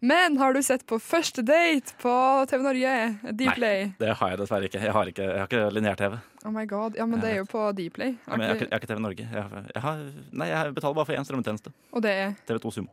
[0.00, 2.12] Men har du sett på Første date på
[2.48, 2.92] TV Norge?
[3.36, 3.90] Dplay?
[4.00, 4.80] Det har jeg dessverre ikke.
[4.80, 6.14] Jeg har ikke, jeg har ikke lineær-TV.
[6.48, 6.96] Oh my god.
[6.96, 8.14] Ja, men det er jo på Dplay.
[8.16, 9.28] Ja, jeg, har ikke- jeg har ikke TV Norge.
[9.32, 10.00] Jeg, har- jeg, har,
[10.32, 11.72] nei, jeg betaler bare for én strømmetjeneste.
[11.92, 12.88] Og det er TV2 Sumo.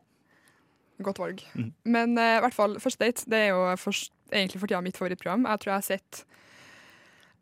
[1.03, 1.41] godt valg.
[1.55, 1.71] Mm.
[1.85, 3.93] Men eh, i hvert fall Første date det er jo for,
[4.33, 5.45] egentlig for tida mitt favorittprogram.
[5.47, 6.25] Jeg tror jeg har sett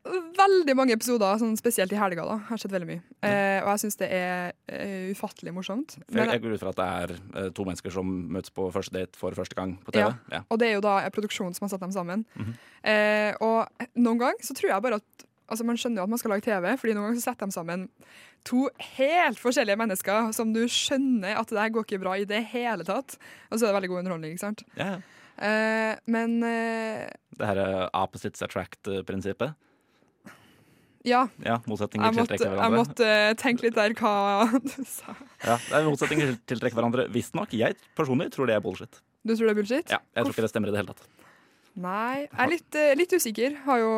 [0.05, 2.25] veldig mange episoder, sånn spesielt i helga.
[2.27, 2.37] da.
[2.43, 3.01] Jeg har sett veldig mye.
[3.25, 5.97] Eh, og jeg syns det er eh, ufattelig morsomt.
[6.05, 8.93] For jeg, går ut fra at det er eh, to mennesker som møtes på første
[8.93, 10.05] date for første gang på TV.
[10.05, 10.13] Ja.
[10.31, 10.41] Ja.
[10.49, 12.25] Og det er jo da produksjonen som har satt dem sammen.
[12.37, 12.57] Mhm.
[12.83, 13.65] eh, og
[13.97, 16.41] noen ganger så tror jeg bare at Altså Man skjønner jo at man skal lage
[16.41, 17.83] TV, Fordi noen ganger så setter de sammen
[18.49, 18.63] to
[18.97, 22.81] helt forskjellige mennesker som du skjønner at det der går ikke bra i det hele
[22.85, 23.13] tatt.
[23.51, 24.63] Og så er det veldig god underholdning, ikke sant?
[24.73, 24.97] Ja, ja.
[25.35, 27.05] Eh, men eh,
[27.37, 29.53] Det her er opposites attract-prinsippet.
[31.05, 34.13] Ja, Ja, motsetninger jeg måtte, tiltrekker jeg måtte eh, tenke litt der hva
[34.65, 35.13] du sa.
[35.45, 37.53] Ja, det er motsetninger tiltrekker hverandre, visstnok.
[37.53, 39.01] Jeg personlig tror det er bullshit.
[39.25, 39.93] Du tror det er bullshit?
[39.93, 41.05] Ja, jeg tror ikke det stemmer i det hele tatt.
[41.75, 43.57] Nei, jeg er litt, eh, litt usikker.
[43.65, 43.93] Har jo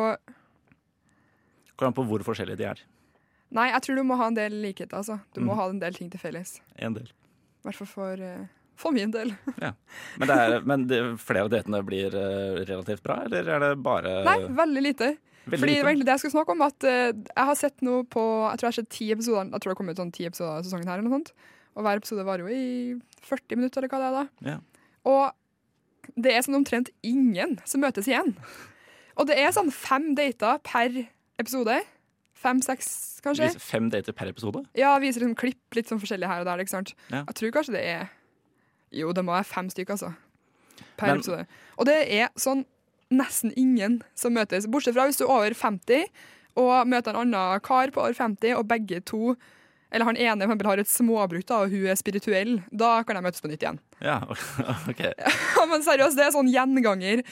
[1.78, 2.80] Går an på hvor forskjellige de er.
[3.54, 5.20] Nei, jeg tror du må ha en del likheter, altså.
[5.32, 5.58] Du må Mhm.
[5.60, 6.60] ha en del ting til felles.
[6.76, 7.06] En del.
[7.06, 8.46] I hvert fall for, eh,
[8.78, 9.32] For min del.
[10.18, 14.12] Men, det er, men det, flere av datene blir relativt bra, eller er det bare
[14.24, 15.08] Nei, veldig lite.
[15.50, 16.62] Veldig Fordi det var egentlig det jeg skulle snakke om.
[16.68, 19.60] At eh, Jeg har sett noe på Jeg tror jeg har sett ti episoder Jeg
[19.64, 20.98] tror det kom ut sånn ti episoder av sesongen her.
[20.98, 21.32] eller noe sånt
[21.76, 22.96] Og hver episode varer jo i
[23.28, 24.50] 40 minutter, eller hva det er da.
[24.52, 24.56] Ja.
[25.04, 28.32] Og det er sånn omtrent ingen som møtes igjen.
[29.18, 30.94] Og det er sånn fem dater per
[31.42, 31.76] episode.
[32.38, 33.50] Fem-seks, kanskje.
[33.60, 34.62] Fem dater per episode?
[34.78, 36.62] Ja, viser liksom klipp litt sånn forskjellig her og der.
[36.70, 36.94] Sant?
[37.10, 37.24] Ja.
[37.26, 38.08] Jeg tror kanskje det er
[38.94, 40.14] Jo, det må være fem stykker, altså.
[40.96, 41.46] Per Men- episode.
[41.76, 42.64] Og det er sånn
[43.14, 44.68] nesten ingen som møtes.
[44.70, 46.08] Bortsett fra hvis du er over 50
[46.58, 49.36] og møter en annen kar på over 50, og begge to
[49.88, 52.58] eller han ene for eksempel, har et småbruk, da, og hun er spirituell.
[52.68, 53.78] Da kan de møtes på nytt igjen.
[54.04, 54.18] Ja,
[54.90, 55.00] OK.
[55.00, 57.22] Ja, men seriøst, det er sånn gjenganger.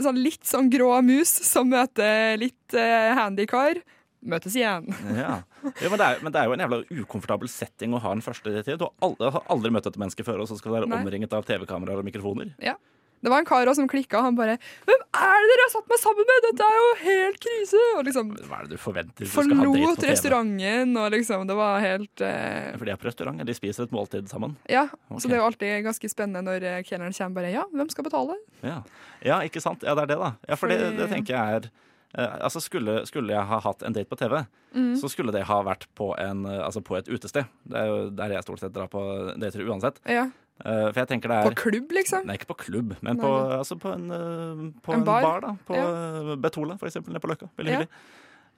[0.00, 3.82] Sånn litt sånn grå mus som møter litt uh, handy kar.
[4.24, 4.88] Møtes igjen.
[5.12, 5.42] Ja.
[5.64, 8.24] Ja, men, det er, men det er jo en jævla ukomfortabel setting å ha en
[8.24, 8.78] første tid.
[8.80, 11.02] Du har aldri, har aldri møtt et menneske før, og så skal du være Nei.
[11.04, 12.54] omringet av TV-kameraer og mikrofoner.
[12.64, 12.78] Ja.
[13.24, 14.20] Det var en kar også som klikka.
[14.20, 16.44] Han bare 'Hvem er det dere har satt meg sammen med?
[16.46, 19.24] Dette er jo helt krise!' Og liksom Hva er det du forventer?
[19.24, 23.54] Du forlot restauranten, og liksom Det var helt eh, For de er på restaurant, de
[23.54, 24.56] spiser et måltid sammen.
[24.68, 24.84] Ja.
[25.08, 25.18] okay.
[25.20, 28.04] Så det er jo alltid ganske spennende når eh, kelneren kommer bare 'Ja, hvem skal
[28.04, 28.82] betale?' Ja.
[29.24, 29.82] ja, ikke sant?
[29.82, 30.32] Ja, det er det, da.
[30.48, 31.70] Ja, for det, Fordi- det tenker jeg er
[32.16, 34.96] eh, altså skulle, skulle jeg ha hatt en date på TV, Mm.
[34.96, 37.46] så skulle det ha vært på, en, eh, altså på et utested.
[37.66, 39.96] Det er jo der jeg stort sett drar på dater uansett.
[40.06, 40.30] Ja.
[40.62, 42.26] Eh, for jeg tenker det er På klubb, liksom?
[42.28, 45.40] Nei, ikke på klubb, men på, altså på en, eh, på En en, bar?
[45.42, 45.56] da.
[45.66, 45.88] På Ja.
[46.30, 47.48] eh, Betola, for eksempel, nede på Løkka.
[47.58, 47.78] Veldig Ja.
[47.80, 47.88] hyggelig.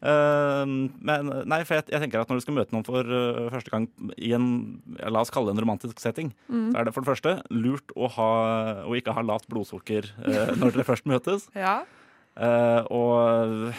[0.02, 0.64] Eh,
[1.00, 3.70] men nei, for jeg, jeg tenker at når du skal møte noen for uh, første
[3.72, 6.72] gang i en la oss kalle det en romantisk setting, Mm.
[6.72, 10.52] så er det for det første lurt å, ha, å ikke ha lavt blodsukker uh,
[10.54, 11.48] når dere først møtes.
[11.56, 11.78] Ja.
[12.92, 13.72] Og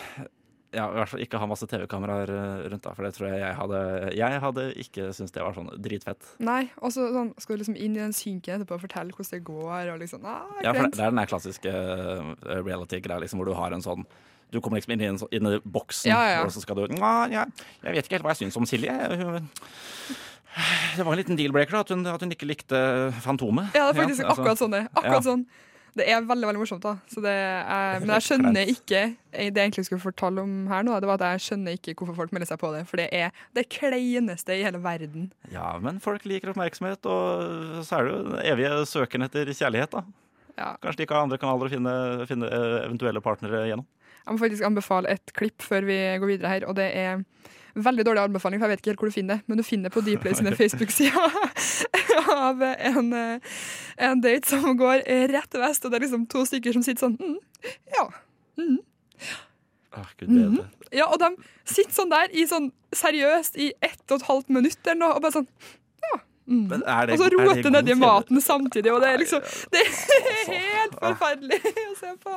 [0.76, 3.40] ja, i hvert fall ikke ha masse TV-kameraer eh, rundt, da, for det tror jeg
[3.40, 3.82] jeg hadde
[4.18, 6.32] Jeg hadde ikke syntes det var sånn dritfett.
[6.44, 9.38] Nei, og så sånn, skal du liksom inn i den synken etterpå og fortelle hvordan
[9.38, 12.34] det går, og liksom ah, Ja, for det, det er den der klassiske uh,
[12.66, 14.04] reality-greia liksom, hvor du har en sånn
[14.52, 16.42] Du kommer liksom inn i, en, inn i boksen, Ja, ja.
[16.44, 17.46] og så skal du ja,
[17.84, 18.92] jeg vet ikke helt hva jeg syns om Silje.
[18.92, 19.48] Hun,
[20.98, 22.80] det var en liten deal-breaker at hun, at hun ikke likte
[23.24, 23.72] Fantomet.
[23.76, 24.84] Ja, det er faktisk altså, akkurat sånn det.
[24.92, 25.44] Akkurat sånn.
[25.98, 26.94] Det er veldig veldig morsomt, da.
[27.10, 30.86] Så det er, men jeg skjønner ikke eh, Det jeg egentlig skulle fortelle om her
[30.86, 32.84] nå, det var at jeg skjønner ikke hvorfor folk melder seg på det.
[32.90, 35.32] For det er det kleineste i hele verden.
[35.54, 39.98] Ja, men folk liker oppmerksomhet, og så er det jo den evige søken etter kjærlighet,
[39.98, 40.06] da.
[40.58, 40.72] Ja.
[40.82, 41.94] Kanskje de ikke har andre kanaler å finne,
[42.30, 43.88] finne eh, eventuelle partnere gjennom.
[44.28, 47.22] Jeg må faktisk anbefale et klipp før vi går videre her, og det er
[47.78, 49.90] veldig dårlig anbefaling, for jeg vet ikke helt hvor du finner det, men du finner
[49.90, 52.07] det på Dplay sine Facebook-sider
[52.48, 53.40] av en, eh,
[54.10, 55.04] en date som går
[55.34, 57.38] rett vest, og det er liksom to stykker som sitter sånn mm,
[57.98, 58.08] Ja.
[58.58, 58.78] Mm.
[59.98, 60.66] Ah, Gud bedre.
[60.94, 61.32] Ja, og de
[61.66, 65.24] sitter sånn der i sånn seriøst i ett og et halvt minutt eller noe, og
[65.26, 65.48] bare sånn
[66.08, 66.20] Ja.
[66.48, 66.68] Mm.
[66.70, 69.42] Men det- og så god nedi maten samtidig, og det er liksom
[69.74, 71.60] Det er helt forferdelig
[71.92, 72.36] å se på.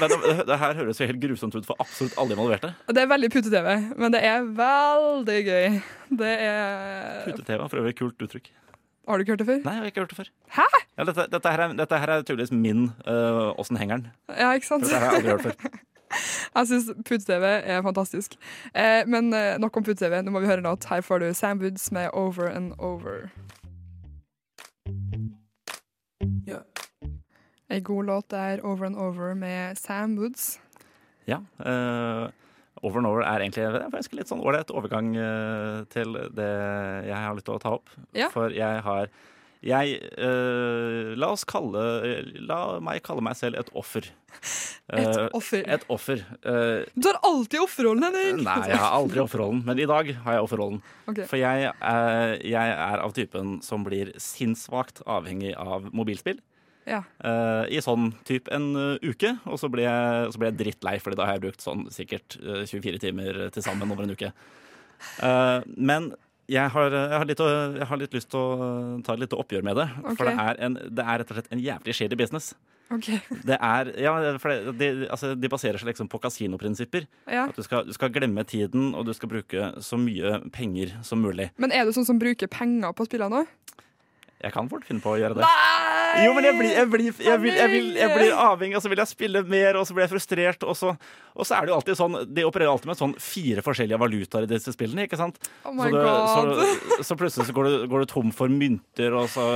[0.00, 2.72] Men det, det her høres jo helt grusomt ut for absolutt alle involverte.
[2.88, 5.82] Det er veldig pute-TV, men det er veldig gøy.
[6.22, 8.48] Det er Pute-TV er for øvrig kult uttrykk.
[9.08, 9.62] Har du ikke hørt det før?
[9.64, 10.28] Nei, jeg har ikke hørt det før.
[10.56, 10.66] Hæ?
[10.98, 14.06] Ja, dette, dette, her er, dette her er tydeligvis min uh, henger den?
[14.28, 14.84] Ja, ikke sant?
[14.84, 15.80] Dette her har jeg aldri hørt før.
[16.54, 18.34] Jeg syns pute-TV er fantastisk.
[18.76, 20.18] Eh, men eh, nok om pute-TV.
[20.20, 20.84] Nå må vi høre en låt.
[20.84, 23.30] Her får du Sam Woods med 'Over and Over'.
[27.70, 30.60] Ei god låt der, 'Over and Over' med Sam Woods.
[31.26, 31.38] Ja.
[31.64, 32.28] eh,
[32.80, 36.48] over and over er egentlig er litt sånn ålreit overgang eh, til det
[37.08, 37.92] jeg har lyst til å ta opp.
[38.16, 38.30] Ja.
[38.32, 39.12] For jeg har
[39.62, 41.82] jeg, eh, La oss kalle
[42.48, 44.08] La meg kalle meg selv et offer.
[44.92, 45.62] Et Eh, offer.
[45.70, 46.20] Et offer.
[46.42, 48.42] Du har alltid offerrollen, Henning!
[48.44, 50.80] Nei, jeg har aldri offerrollen, men i dag har jeg offerrollen.
[51.06, 51.28] Okay.
[51.30, 51.70] For jeg,
[52.50, 56.42] jeg er av typen som blir sinnssvakt avhengig av mobilspill.
[56.88, 57.04] Ja.
[57.22, 60.96] Uh, I sånn typ en uh, uke, og så ble, jeg, så ble jeg drittlei,
[61.02, 64.32] Fordi da har jeg brukt sånn sikkert uh, 24 timer til sammen over en uke.
[65.22, 66.12] Eh, men
[66.50, 67.40] jeg har, jeg, har litt,
[67.78, 69.88] jeg har litt lyst til å ta et lite oppgjør med det.
[70.18, 72.52] For det er, en, det er rett og slett en jævlig shady business.
[72.92, 73.22] Okay.
[73.48, 77.06] Det er, ja, for det, de, altså, de baserer seg liksom på kasinoprinsipper.
[77.24, 77.46] Ja.
[77.46, 81.22] At du skal, du skal glemme tiden, og du skal bruke så mye penger som
[81.24, 81.48] mulig.
[81.62, 83.80] Men er du sånn som bruker penger på spillene òg?
[84.42, 85.48] Jeg kan fort finne på å gjøre det.
[85.48, 85.81] Nei!
[85.92, 86.24] Nei!
[86.26, 88.90] Jo, men jeg blir, jeg, blir, jeg, vil, jeg, vil, jeg blir avhengig, og så
[88.92, 90.66] vil jeg spille mer, og så blir jeg frustrert.
[90.68, 90.92] Og så,
[91.32, 94.46] og så er det jo alltid sånn De opererer alltid med sånn fire forskjellige valutaer
[94.46, 95.06] i disse spillene.
[95.06, 95.40] ikke sant?
[95.68, 96.62] Oh my så, det, god.
[96.92, 99.46] så, så plutselig så går du, går du tom for mynter, og så,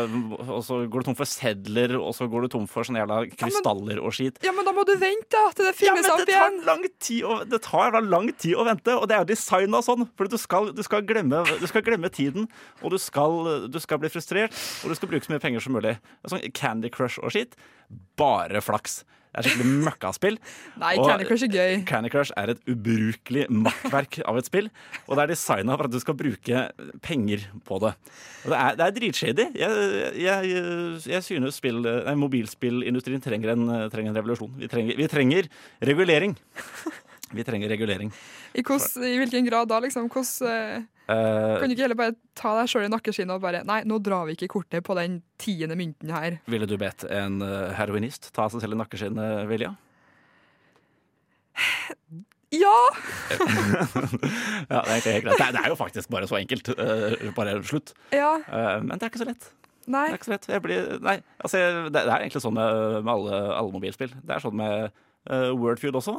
[0.46, 3.20] og så går du tom for sedler, og så går du tom for sånne jævla
[3.36, 4.40] krystaller og skit.
[4.46, 6.60] Ja, men da må du vente da, til det Ja, opp igjen.
[6.66, 6.88] Ja, men
[7.30, 10.06] å, det tar jævla lang tid å vente, og det er jo designa sånn.
[10.16, 12.48] For du skal, du, skal glemme, du skal glemme tiden,
[12.82, 15.76] og du skal, du skal bli frustrert, og du skal bruke så mye penger som
[15.76, 15.96] mulig.
[16.30, 17.58] Sånn Candy Crush og skitt.
[18.18, 19.02] Bare flaks.
[19.36, 20.36] Det er skikkelig møkkaspill.
[20.80, 21.72] Nei, Candy Crush er gøy.
[21.88, 24.70] Candy Crush er et ubrukelig makkverk av et spill.
[25.04, 26.62] Og det er designa for at du skal bruke
[27.04, 27.92] penger på det.
[28.46, 29.48] Og det er, det er dritshady.
[29.60, 30.54] Jeg, jeg,
[31.12, 34.56] jeg synes spill, nei, mobilspillindustrien trenger en, trenger en revolusjon.
[34.62, 35.50] Vi trenger, vi trenger
[35.84, 36.38] regulering.
[37.34, 38.12] Vi trenger regulering.
[38.54, 40.10] I, hos, I hvilken grad da, liksom?
[40.14, 43.60] Hos, eh, Eh, kan du ikke heller bare ta deg sjøl i nakkeskinnet og bare
[43.66, 46.40] Nei, nå drar vi ikke kortet på den tiende mynten her.
[46.50, 49.74] ville du bedt en eh, heroinist ta seg selv i nakkeskinnet, Vilja?
[52.56, 52.72] Ja!
[54.70, 55.22] Ja, det er.
[55.26, 56.70] Det er, jo faktisk bare så enkelt.
[57.36, 57.92] Bare slutt.
[58.14, 58.38] Ja.
[58.82, 59.48] Men det er ikke så lett.
[59.86, 60.06] Nei.
[60.06, 60.48] Det er ikke så lett.
[60.54, 61.58] Jeg blir, nei, altså,
[61.90, 64.14] det, er egentlig sånn med, med alle, alle mobilspill.
[64.22, 66.16] Det er sånn med uh, Wordfeud også.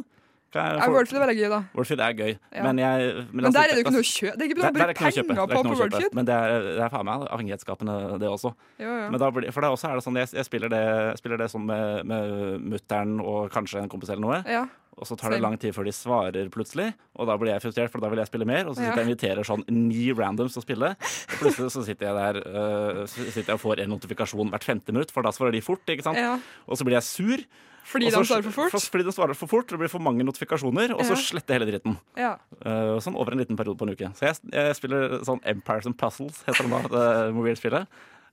[0.56, 1.60] Jeg Ja, Wordfeud er veldig gøy, da.
[1.76, 2.64] Wordfeud er gøy, Ja.
[2.64, 4.38] men jeg Men altså, der er det jo ikke altså, noe å kjøpe.
[4.38, 5.76] Det er ikke noe å bruke penger er på på.
[5.82, 6.16] Wordfeud.
[6.16, 8.54] Men det er, det er faen meg avhengighetsskapende, det også.
[8.80, 9.10] Jo, jo.
[9.12, 10.84] Men da for det også er det sånn, jeg, jeg spiller det,
[11.20, 14.42] spiller det sånn med, med mutter'n og kanskje en kompis eller noe.
[14.48, 14.66] Ja.
[14.98, 17.92] Og så tar det lang tid før de svarer plutselig, og da blir jeg frustrert,
[17.94, 18.66] for da vil jeg spille mer.
[18.66, 21.84] Og så sitter jeg og inviterer sånn ni randoms til å spille, og plutselig så
[21.86, 25.30] sitter jeg der uh, sitter jeg og får en notifikasjon hvert femte minutt, for da
[25.36, 26.18] svarer de fort, ikke sant?
[26.66, 27.46] Og så blir jeg sur.
[27.88, 28.90] Fordi de svarer for fort?
[28.92, 31.22] fordi de svarer for fort, det blir for mange notifikasjoner, og så Ja.
[31.24, 31.96] sletter hele dritten.
[32.20, 32.34] Ja.
[32.60, 34.10] Uh, sånn over en liten periode på en uke.
[34.18, 37.88] Så jeg, jeg spiller sånn Empires and Puzzles, heter det da, det mobilspillet.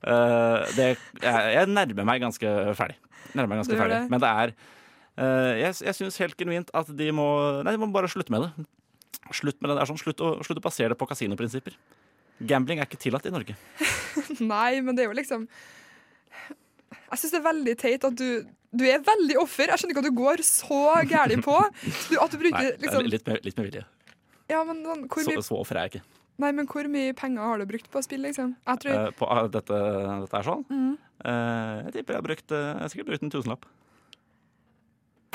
[0.05, 0.89] Uh, det,
[1.23, 2.97] jeg, jeg nærmer meg ganske ferdig.
[3.33, 4.01] Nærmer meg ganske ferdig.
[4.03, 4.09] det.
[4.11, 4.51] Men det er
[5.17, 7.25] uh, Jeg, jeg syns helt genuint at de må
[7.63, 8.67] Nei, de må bare slutte med det.
[9.33, 11.73] Slutt med det der sånn, slutt å, slutt å basere det på kasinoprinsipper.
[12.45, 13.55] Gambling er ikke tillatt i Norge.
[14.43, 15.47] Nei, men det er jo liksom
[17.07, 18.27] Jeg syns det er veldig teit at du
[18.75, 19.71] Du er veldig offer.
[19.71, 21.55] Jeg skjønner ikke at du går så gæli på.
[22.09, 23.85] Du, at du bruker Nei, liksom litt, med, litt med vilje.
[24.51, 26.03] Ja, men sånn, hvor Så, så offer er jeg ikke.
[26.43, 28.51] nei, men hvor mye penger har du brukt på spill, liksom?
[28.67, 29.79] Jeg tror Uh, på uh, dette,
[30.25, 30.65] dette er sånn.
[30.69, 30.91] Mm.
[31.23, 33.65] Uh, jeg tipper jeg har brukt uh, Jeg sikkert brukt en tusenlapp.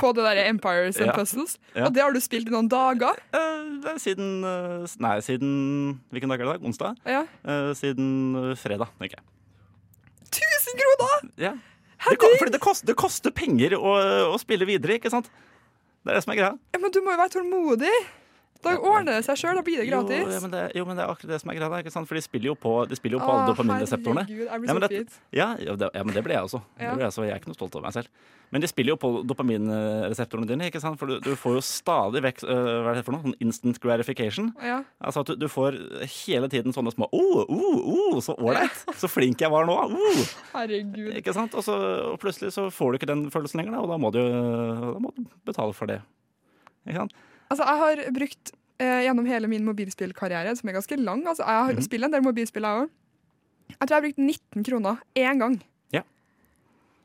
[0.00, 1.16] På det derre Empires and Ja.
[1.16, 1.57] Puzzles.
[1.74, 1.88] Ja.
[1.88, 3.18] Og det har du spilt i noen dager?
[3.85, 5.50] Det siden Nei, siden
[6.09, 6.68] Hvilken dag er det i dag?
[6.70, 7.03] Onsdag?
[7.05, 7.24] Ja.
[7.76, 9.26] Siden fredag, tenker jeg.
[10.31, 11.29] 1000 kroner!
[11.42, 11.53] Ja.
[12.00, 13.92] Det, fordi det, kost, det koster penger å,
[14.32, 15.28] å spille videre, ikke sant?
[16.00, 16.54] Det er det som er greia.
[16.72, 17.92] Ja, men du må jo være tålmodig.
[18.62, 19.57] Da ordner det seg sjøl.
[19.57, 20.35] Da blir det Jo, gratis.
[20.35, 21.79] ja, men det, jo, men det er akkurat det som er greia.
[21.81, 22.09] ikke sant?
[22.11, 24.27] For de spiller jo på, de spiller jo på alle dopaminreseptorene.
[24.29, 26.61] Ja, men det- Ja, ja, det, ja, men det ble jeg også.
[26.77, 26.96] Det Ja.
[26.96, 28.09] jeg, så jeg er ikke noe stolt over meg selv.
[28.53, 30.99] Men de spiller jo på dopaminreseptorene dine, ikke sant?
[30.99, 33.23] for du, du får jo stadig vekk øh, hva er det for noe?
[33.23, 34.53] Sånn instant gratification.
[34.61, 34.83] Ja.
[35.01, 35.79] Altså at du, du får
[36.27, 37.79] hele tiden sånne små oh, oh,
[38.14, 38.85] oh, Så ålreit!
[38.99, 39.77] Så flink jeg var nå!
[39.88, 40.23] Oh.
[40.53, 41.14] Herregud.
[41.16, 41.55] Ikke sant?
[41.55, 41.79] Og, så,
[42.12, 44.99] og plutselig så får du ikke den følelsen lenger, da, og da må du, da
[44.99, 46.01] må du betale for det.
[46.88, 47.14] Ikke sant?
[47.50, 51.66] Altså, jeg har brukt eh, gjennom hele min mobilspillkarriere, som er ganske lang altså, Jeg
[51.66, 51.82] har mm.
[51.86, 52.92] spilt en del mobilspill, jeg òg.
[53.70, 55.56] Jeg tror jeg har brukt 19 kroner én gang.
[55.94, 56.04] Ja.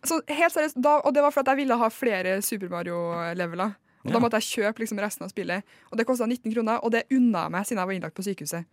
[0.06, 3.76] Så helt seriøst, da, Og det var for at jeg ville ha flere Super Mario-leveler.
[4.06, 5.66] Og Da måtte jeg kjøpe liksom resten av spillet.
[5.90, 8.26] Og det kosta 19 kroner, og det unna jeg meg siden jeg var innlagt på
[8.26, 8.66] sykehuset.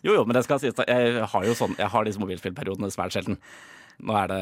[0.00, 0.78] Jo, jo, men det skal sies.
[0.88, 3.36] Jeg har jo sånn, jeg har disse mobilspillperiodene svært sjelden.
[4.00, 4.40] Nå er det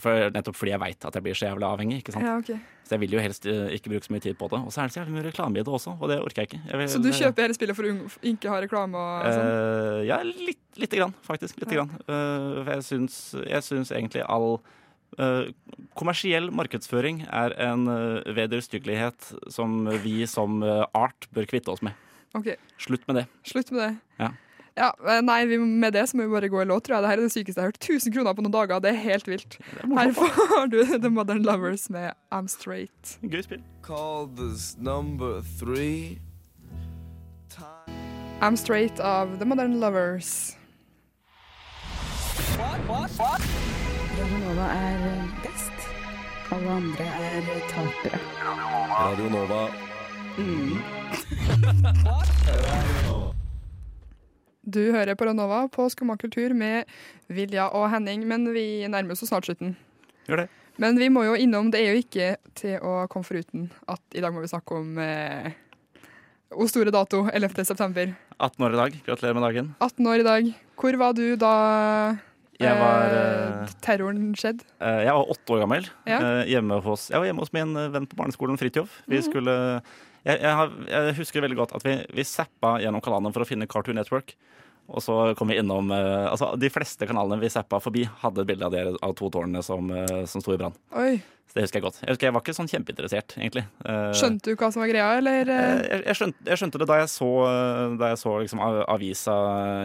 [0.00, 1.98] for, nettopp fordi jeg veit at jeg blir så jævlig avhengig.
[2.00, 2.24] ikke sant?
[2.24, 2.50] Ja, ok.
[2.88, 4.60] Så jeg vil jo helst eh, ikke bruke så mye tid på det.
[4.66, 6.48] Og så er det så jævlig mye reklame i det også, og det orker jeg
[6.50, 6.60] ikke.
[6.70, 7.94] Jeg vil, Så du kjøper hele spillet for å
[8.32, 9.50] ikke ha reklame og sånn?
[9.52, 11.60] Eh, ja, litt, lite grann, faktisk.
[11.62, 11.84] Lite Ja.
[11.84, 11.94] grann.
[12.08, 14.60] Uh, for jeg syns, jeg syns egentlig all
[15.18, 15.50] Uh,
[15.98, 21.98] kommersiell markedsføring er en uh, vederstyggelighet som vi som uh, art bør kvitte oss med.
[22.38, 23.24] OK, Slutt med det.
[23.42, 23.88] slutt med det.
[24.22, 24.28] Ja.
[24.78, 27.02] Ja, eh, nei, vi, Med det så må vi bare gå i låt, tror jeg.
[27.02, 27.82] Det her er det sykeste jeg har hørt.
[27.82, 29.58] 1000 kroner på noen dager, det er helt vilt.
[29.82, 33.18] Her får du The Modern Lovers med I'm Straight.
[33.22, 33.62] Gøy spill.
[33.82, 36.20] Call this number three.
[38.40, 40.56] I'm Straight av The Modern Lovers.
[44.20, 45.72] Radionova er best.
[46.52, 48.18] Alle andre er tapere.
[48.90, 49.68] Radio Nova.
[54.70, 56.86] Du hører på Ranova på Skumma kultur med
[57.28, 59.74] Vilja og Henning, men vi nærmer oss snart slutten.
[60.28, 60.48] Gjør det.
[60.80, 64.22] Men vi må jo innom, det er jo ikke til å komme foruten at i
[64.24, 65.50] dag må vi snakke om eh,
[66.56, 67.62] O store dato, 11.
[67.68, 68.14] september.
[68.40, 68.94] 18 år i dag.
[69.06, 69.68] Gratulerer med dagen.
[69.84, 70.48] 18 år i dag.
[70.80, 71.52] Hvor var du da
[72.60, 74.64] Jeg var, eh, eh, terroren skjedde.
[74.80, 75.86] Eh, Jeg var åtte år gammel.
[76.08, 76.18] Ja.
[76.20, 78.90] eh, Hjemme hos, jeg var hjemme hos min venn på barneskolen, Fridtjof.
[79.06, 79.28] Vi Mhm.
[79.30, 79.82] skulle
[80.26, 83.48] jeg, jeg, har, jeg husker veldig godt at vi, vi zappa gjennom kanalene for å
[83.48, 84.36] finne Cartoon Network.
[84.90, 88.48] Og så kom vi innom eh, Altså, de fleste kanalene vi zappa forbi, hadde et
[88.48, 90.74] bilde av, dere, av to tårnene som, eh, som sto i brann.
[91.50, 91.96] Så det husker jeg godt.
[92.04, 93.64] Jeg husker jeg var ikke sånn kjempeinteressert, egentlig.
[93.82, 95.48] Eh, Skjønte du hva som var greia, eller?
[95.50, 95.80] Eh, eh?
[95.88, 97.30] Jeg, jeg, skjønte, jeg skjønte det da jeg så,
[97.98, 99.34] da jeg så liksom avisa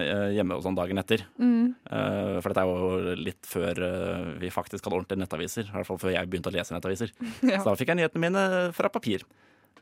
[0.03, 1.23] eh, hjemme og sånn dagen etter.
[1.41, 1.71] Mm.
[1.89, 5.71] Eh, For dette er jo litt før eh, vi faktisk hadde ordentlige nettaviser.
[5.71, 7.15] I hvert fall før jeg begynte å lese nettaviser.
[7.45, 7.59] Ja.
[7.61, 8.45] Så da fikk jeg nyhetene mine
[8.77, 9.25] fra papir.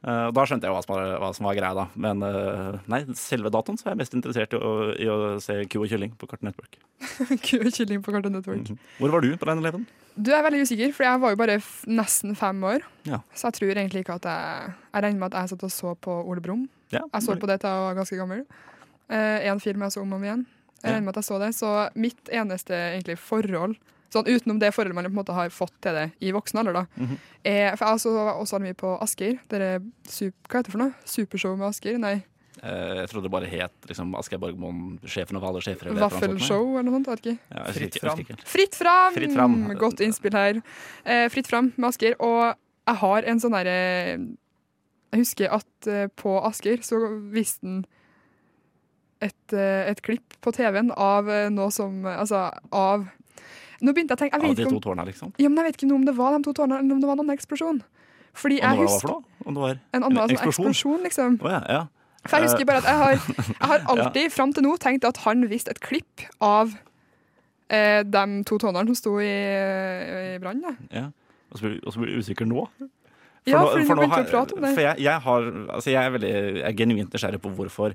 [0.03, 1.85] Eh, Da skjønte jeg hva som var, hva som var greia, da.
[1.95, 5.61] Men eh, nei, selve datoen så er jeg mest interessert i å, i å se
[5.71, 6.75] ku og kylling på Cartoon Network.
[7.43, 8.67] Ku og kylling på Cartoon Network.
[8.73, 8.79] Mhm.
[8.99, 9.85] Hvor var du på den eleven?
[10.13, 11.55] Du er veldig usikker, for jeg var jo bare
[11.89, 12.83] nesten fem år.
[13.09, 13.21] Ja.
[13.33, 15.95] Så jeg tror egentlig ikke at jeg Jeg regner med at jeg satt og så
[15.97, 16.67] på Ole Brumm.
[16.93, 18.43] Ja, Jeg så på det til jeg var ganske gammel.
[19.09, 20.43] Eh, en film jeg så om og om igjen.
[20.83, 21.49] Jeg regner med at jeg så det.
[21.57, 23.73] Så mitt eneste egentlig forhold
[24.13, 26.73] Sånn utenom det forholdet man på en måte har fått til det i voksen alder,
[26.83, 26.85] da.
[27.01, 27.17] Mhm.
[27.49, 29.39] er, for jeg så også mye på Asker.
[29.49, 30.93] Dere, hva heter det for noe?
[31.05, 31.97] Supershow med Asker?
[31.97, 32.19] Nei,
[32.63, 35.89] Eh, Jeg trodde det bare het liksom, Asgeir Borgmoen, sjefen over alle sjefer.
[35.99, 37.25] Vaffelshow eller noe sånt?
[37.25, 38.37] Ja, Fritt ikke.
[38.47, 39.13] Fritt fram!
[39.17, 39.55] Fritt fram.
[39.81, 40.61] Godt innspill her.
[41.03, 42.15] Eh, fritt fram med Asker.
[42.23, 42.53] Og
[42.87, 43.75] jeg har en sånn derre
[45.11, 47.01] Jeg husker at eh, på Asker så
[47.33, 47.83] viste han
[49.23, 53.05] et, eh, et klipp på TV-en av eh, noe som Altså av
[53.83, 55.33] Nå begynte jeg å tenke jeg vet de ikke to om, tårna, liksom?
[55.37, 57.17] ja, men jeg vet ikke om det var de to tårnene, eller om det var
[57.17, 57.81] en annen eksplosjon.
[58.33, 59.17] Fordi jeg husker?
[59.43, 60.69] Om det var en annen en sånn eksplosjon?
[60.71, 61.35] eksplosjon, liksom.
[61.43, 61.81] Oh, ja, ja.
[62.23, 63.19] For jeg husker bare at jeg har,
[63.51, 66.71] jeg har alltid fram til nå tenkt at han viste et klipp av
[67.67, 70.63] eh, de to tårnene som sto i, i brann.
[70.93, 71.09] ja.
[71.53, 72.63] Og så blir du usikker nå?
[73.45, 74.73] Ja, nå- for, nå nå begynte vi har-.
[74.73, 77.93] For jeg, jeg, har, altså jeg, er veldig, jeg er genuint nysgjerrig på hvorfor.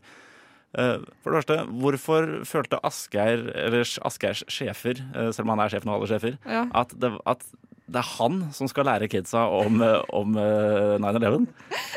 [0.76, 5.72] Eh, for det første, hvorfor følte Asgeir, eller Asgeirs sjefer, eh, selv om han er
[5.72, 6.66] sjef nå, alle sjefer, Ja.
[6.76, 7.40] at, det, at
[7.88, 11.46] det er han som skal lære kidsa om, eh, om eh, 9-11?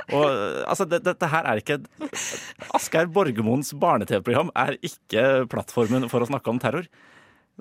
[0.08, 1.82] Eh, altså, det, dette her er ikke
[2.74, 6.88] Asgeir Borgermoens barne-TV-program er ikke plattformen for å snakke om terror.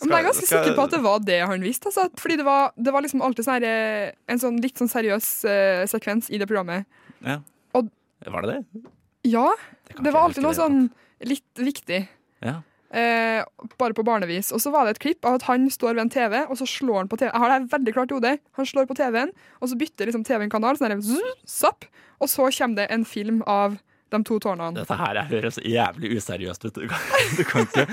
[0.00, 1.90] Men jeg er ganske skal- sikker på at det var det han visste.
[1.90, 2.06] Altså.
[2.16, 5.82] Fordi det var, det var liksom alltid sånn her, en sånn litt sånn seriøs uh,
[5.90, 6.86] sekvens i det programmet.
[7.26, 7.40] Ja.
[7.74, 7.90] Og-
[8.24, 8.84] Var det det?
[9.26, 9.50] Ja,
[9.88, 10.84] Det, det var alltid noe sånn
[11.26, 12.04] litt viktig.
[12.44, 12.60] Ja.
[12.90, 13.44] Eh,
[13.78, 14.50] bare på barnevis.
[14.54, 16.66] Og så var det et klipp av at han står ved en TV, og så
[16.66, 17.30] slår han på TV.
[17.30, 18.34] Jeg har det veldig klart i hodet.
[18.58, 21.86] Han slår på TV-en, og så bytter liksom TV-en kanal, sånn her, zzz, zapp,
[22.18, 23.78] og så kommer det en film av
[24.14, 24.74] de to tårnene.
[24.80, 26.80] Dette her høres jævlig useriøst ut.
[26.80, 27.06] Du kan,
[27.38, 27.86] du kan ikke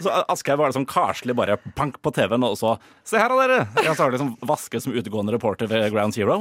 [0.00, 2.76] Så Aschehoug var sånn karslig bare pank på TV-en, og så
[3.06, 3.66] Se her, dere!
[3.78, 6.40] Jeg har liksom vasket som utegående reporter ved Ground Zero.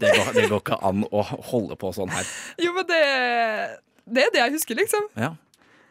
[0.00, 2.28] Det går, det går ikke an å holde på sånn her.
[2.60, 3.00] Jo, men det,
[4.04, 5.08] det er det jeg husker, liksom.
[5.16, 5.32] Ja.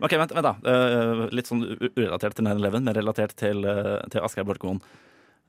[0.04, 0.54] Ok, vent, vent da.
[0.70, 4.84] Eh, litt sånn urelatert til 9-11, men relatert til, uh, til Aschehoug Borchmoen.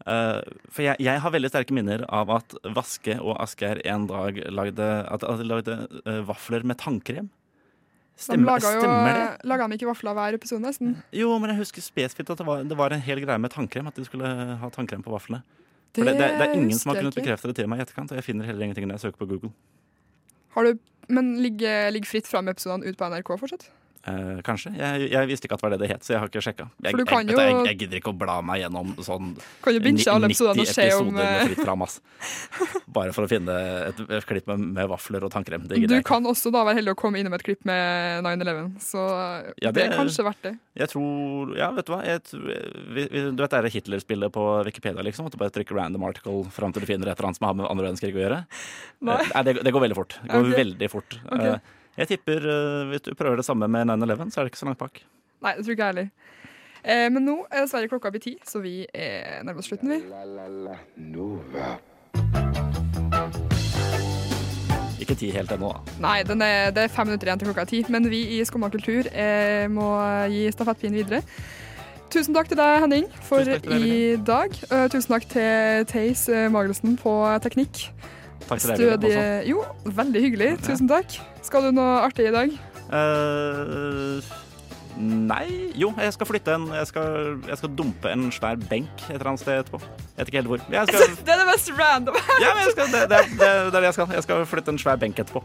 [0.04, 4.36] Eh, for jeg, jeg har veldig sterke minner av at Vaske og Asgeir en dag
[4.52, 7.30] lagde, at, at lagde eh, vafler med tannkrem.
[8.14, 9.26] De Stemmer, laga jo, stemmer det?
[9.50, 10.92] laga de ikke vafler hver episode, nesten?
[11.16, 13.88] Jo, men jeg husker spesifikt at det var, det var en hel greie med tannkrem.
[13.90, 14.28] At de skulle
[14.60, 15.42] ha tannkrem på vaflene.
[15.94, 17.86] Det, For det, det, det er ingen som har kunnet bekrefte det til meg i
[17.86, 19.50] etterkant, og jeg finner heller ingenting når jeg søker på Google.
[20.54, 20.78] Har du,
[21.10, 23.66] men ligger, ligger Fritt fram-episodene ut på NRK fortsatt?
[24.04, 24.68] Eh, kanskje.
[24.76, 26.66] Jeg, jeg visste ikke at det var det det het, så jeg har ikke sjekka.
[26.84, 29.30] Jeg, jeg, jeg, jeg gidder ikke å bla meg gjennom sånn
[29.64, 31.94] Kan jo binge alle 90 episoder med eh, fritt fram, ass.
[32.98, 33.54] Bare for å finne
[33.88, 35.64] et, et klipp med, med vafler og tannkrem.
[35.72, 39.70] Du kan også da være heldig å komme innom et klipp med 9-11, så Ja,
[39.70, 40.52] det, det- er kanskje verdt det.
[40.82, 42.02] Jeg tror Ja, vet du hva.
[42.04, 45.30] Vi, du vet det er Hitler-spillet på Wikipedia, liksom?
[45.30, 47.56] At du bare trykker random article fram til du finner et eller annet som har
[47.56, 48.42] med andre verdenskrig å gjøre?
[49.08, 49.22] Nei.
[49.32, 50.18] Nei det, det går veldig fort.
[50.20, 50.58] Det går okay.
[50.60, 51.18] veldig fort.
[51.24, 51.54] Okay.
[51.54, 54.58] Eh, Jeg tipper eh, hvis du prøver det samme med 9-11, så er det ikke
[54.58, 54.98] så langt bak.
[55.44, 56.08] Nei, det tror ikke jeg heller.
[56.84, 60.00] Eh, men nå er dessverre klokka blitt ti, så vi er nærmest slutten, vi.
[60.10, 61.76] La, la, la, Nova.
[65.04, 65.98] Ikke ti helt ennå, da.
[66.02, 68.40] Nei, den er, det er fem minutter igjen til klokka er ti, men vi i
[68.48, 69.92] Skumma kultur eh, må
[70.32, 71.22] gi stafettpinnen videre.
[72.10, 74.52] Tusen takk til deg, Henning, for deg, i dag.
[74.68, 77.86] Eh, tusen takk til Theis eh, Magelsen på teknikk.
[78.44, 79.12] Takk til deg, Stødig.
[79.48, 79.64] Jo,
[79.96, 80.50] veldig hyggelig.
[80.66, 81.18] Tusen takk.
[81.46, 82.52] Skal du noe artig i dag?
[82.94, 84.32] Eh,
[84.98, 89.14] nei Jo, jeg skal flytte en jeg skal, jeg skal dumpe en svær benk et
[89.16, 89.80] eller annet sted etterpå.
[90.14, 90.60] Jeg vet ikke helt hvor.
[90.64, 92.18] Skal, Det er det mest random.
[92.44, 94.12] ja, men skal, det, det, det, er det jeg skal.
[94.18, 95.42] Jeg skal flytte en svær benk etterpå.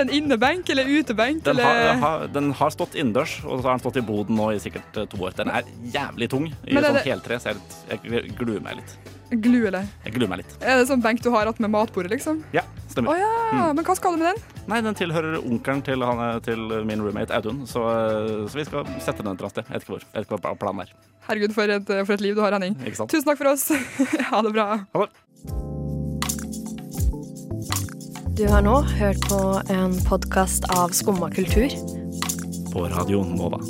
[0.00, 1.42] En innebenk eller utebenk?
[1.44, 1.92] Den eller?
[1.92, 4.62] har, har, den har stått innendørs, og så har den stått i boden nå i
[4.62, 5.36] sikkert eh, to år.
[5.36, 8.96] Den er jævlig tung i sånn det- heltre, så jeg, jeg gluer meg litt.
[9.42, 9.86] Glue, eller?
[10.04, 10.52] Jeg gluer meg litt.
[10.62, 12.44] Er det sånn benk du har hatt med matbordet, liksom?
[12.54, 13.10] Ja, stemmer.
[13.10, 14.55] Å ja, men hva skal du med den?
[14.66, 16.58] Nei, den tilhører onkelen til, han, er- til
[16.88, 19.64] min roommate Audun, så, eh, så vi skal sette den et eller annet sted.
[19.70, 20.02] Jeg vet ikke hvor.
[20.02, 20.90] Jeg vet ikke hva planen er.
[21.28, 22.74] Herregud, for et, for et liv du har, Henning.
[22.86, 23.10] Ikke sant?
[23.14, 23.68] Tusen takk for oss.
[24.32, 24.66] ha det bra.
[24.96, 25.12] Ha det.
[28.36, 29.38] Du har nå hørt på
[29.72, 31.70] en podkast av Skumma kultur.
[32.74, 33.62] På Radio Nova.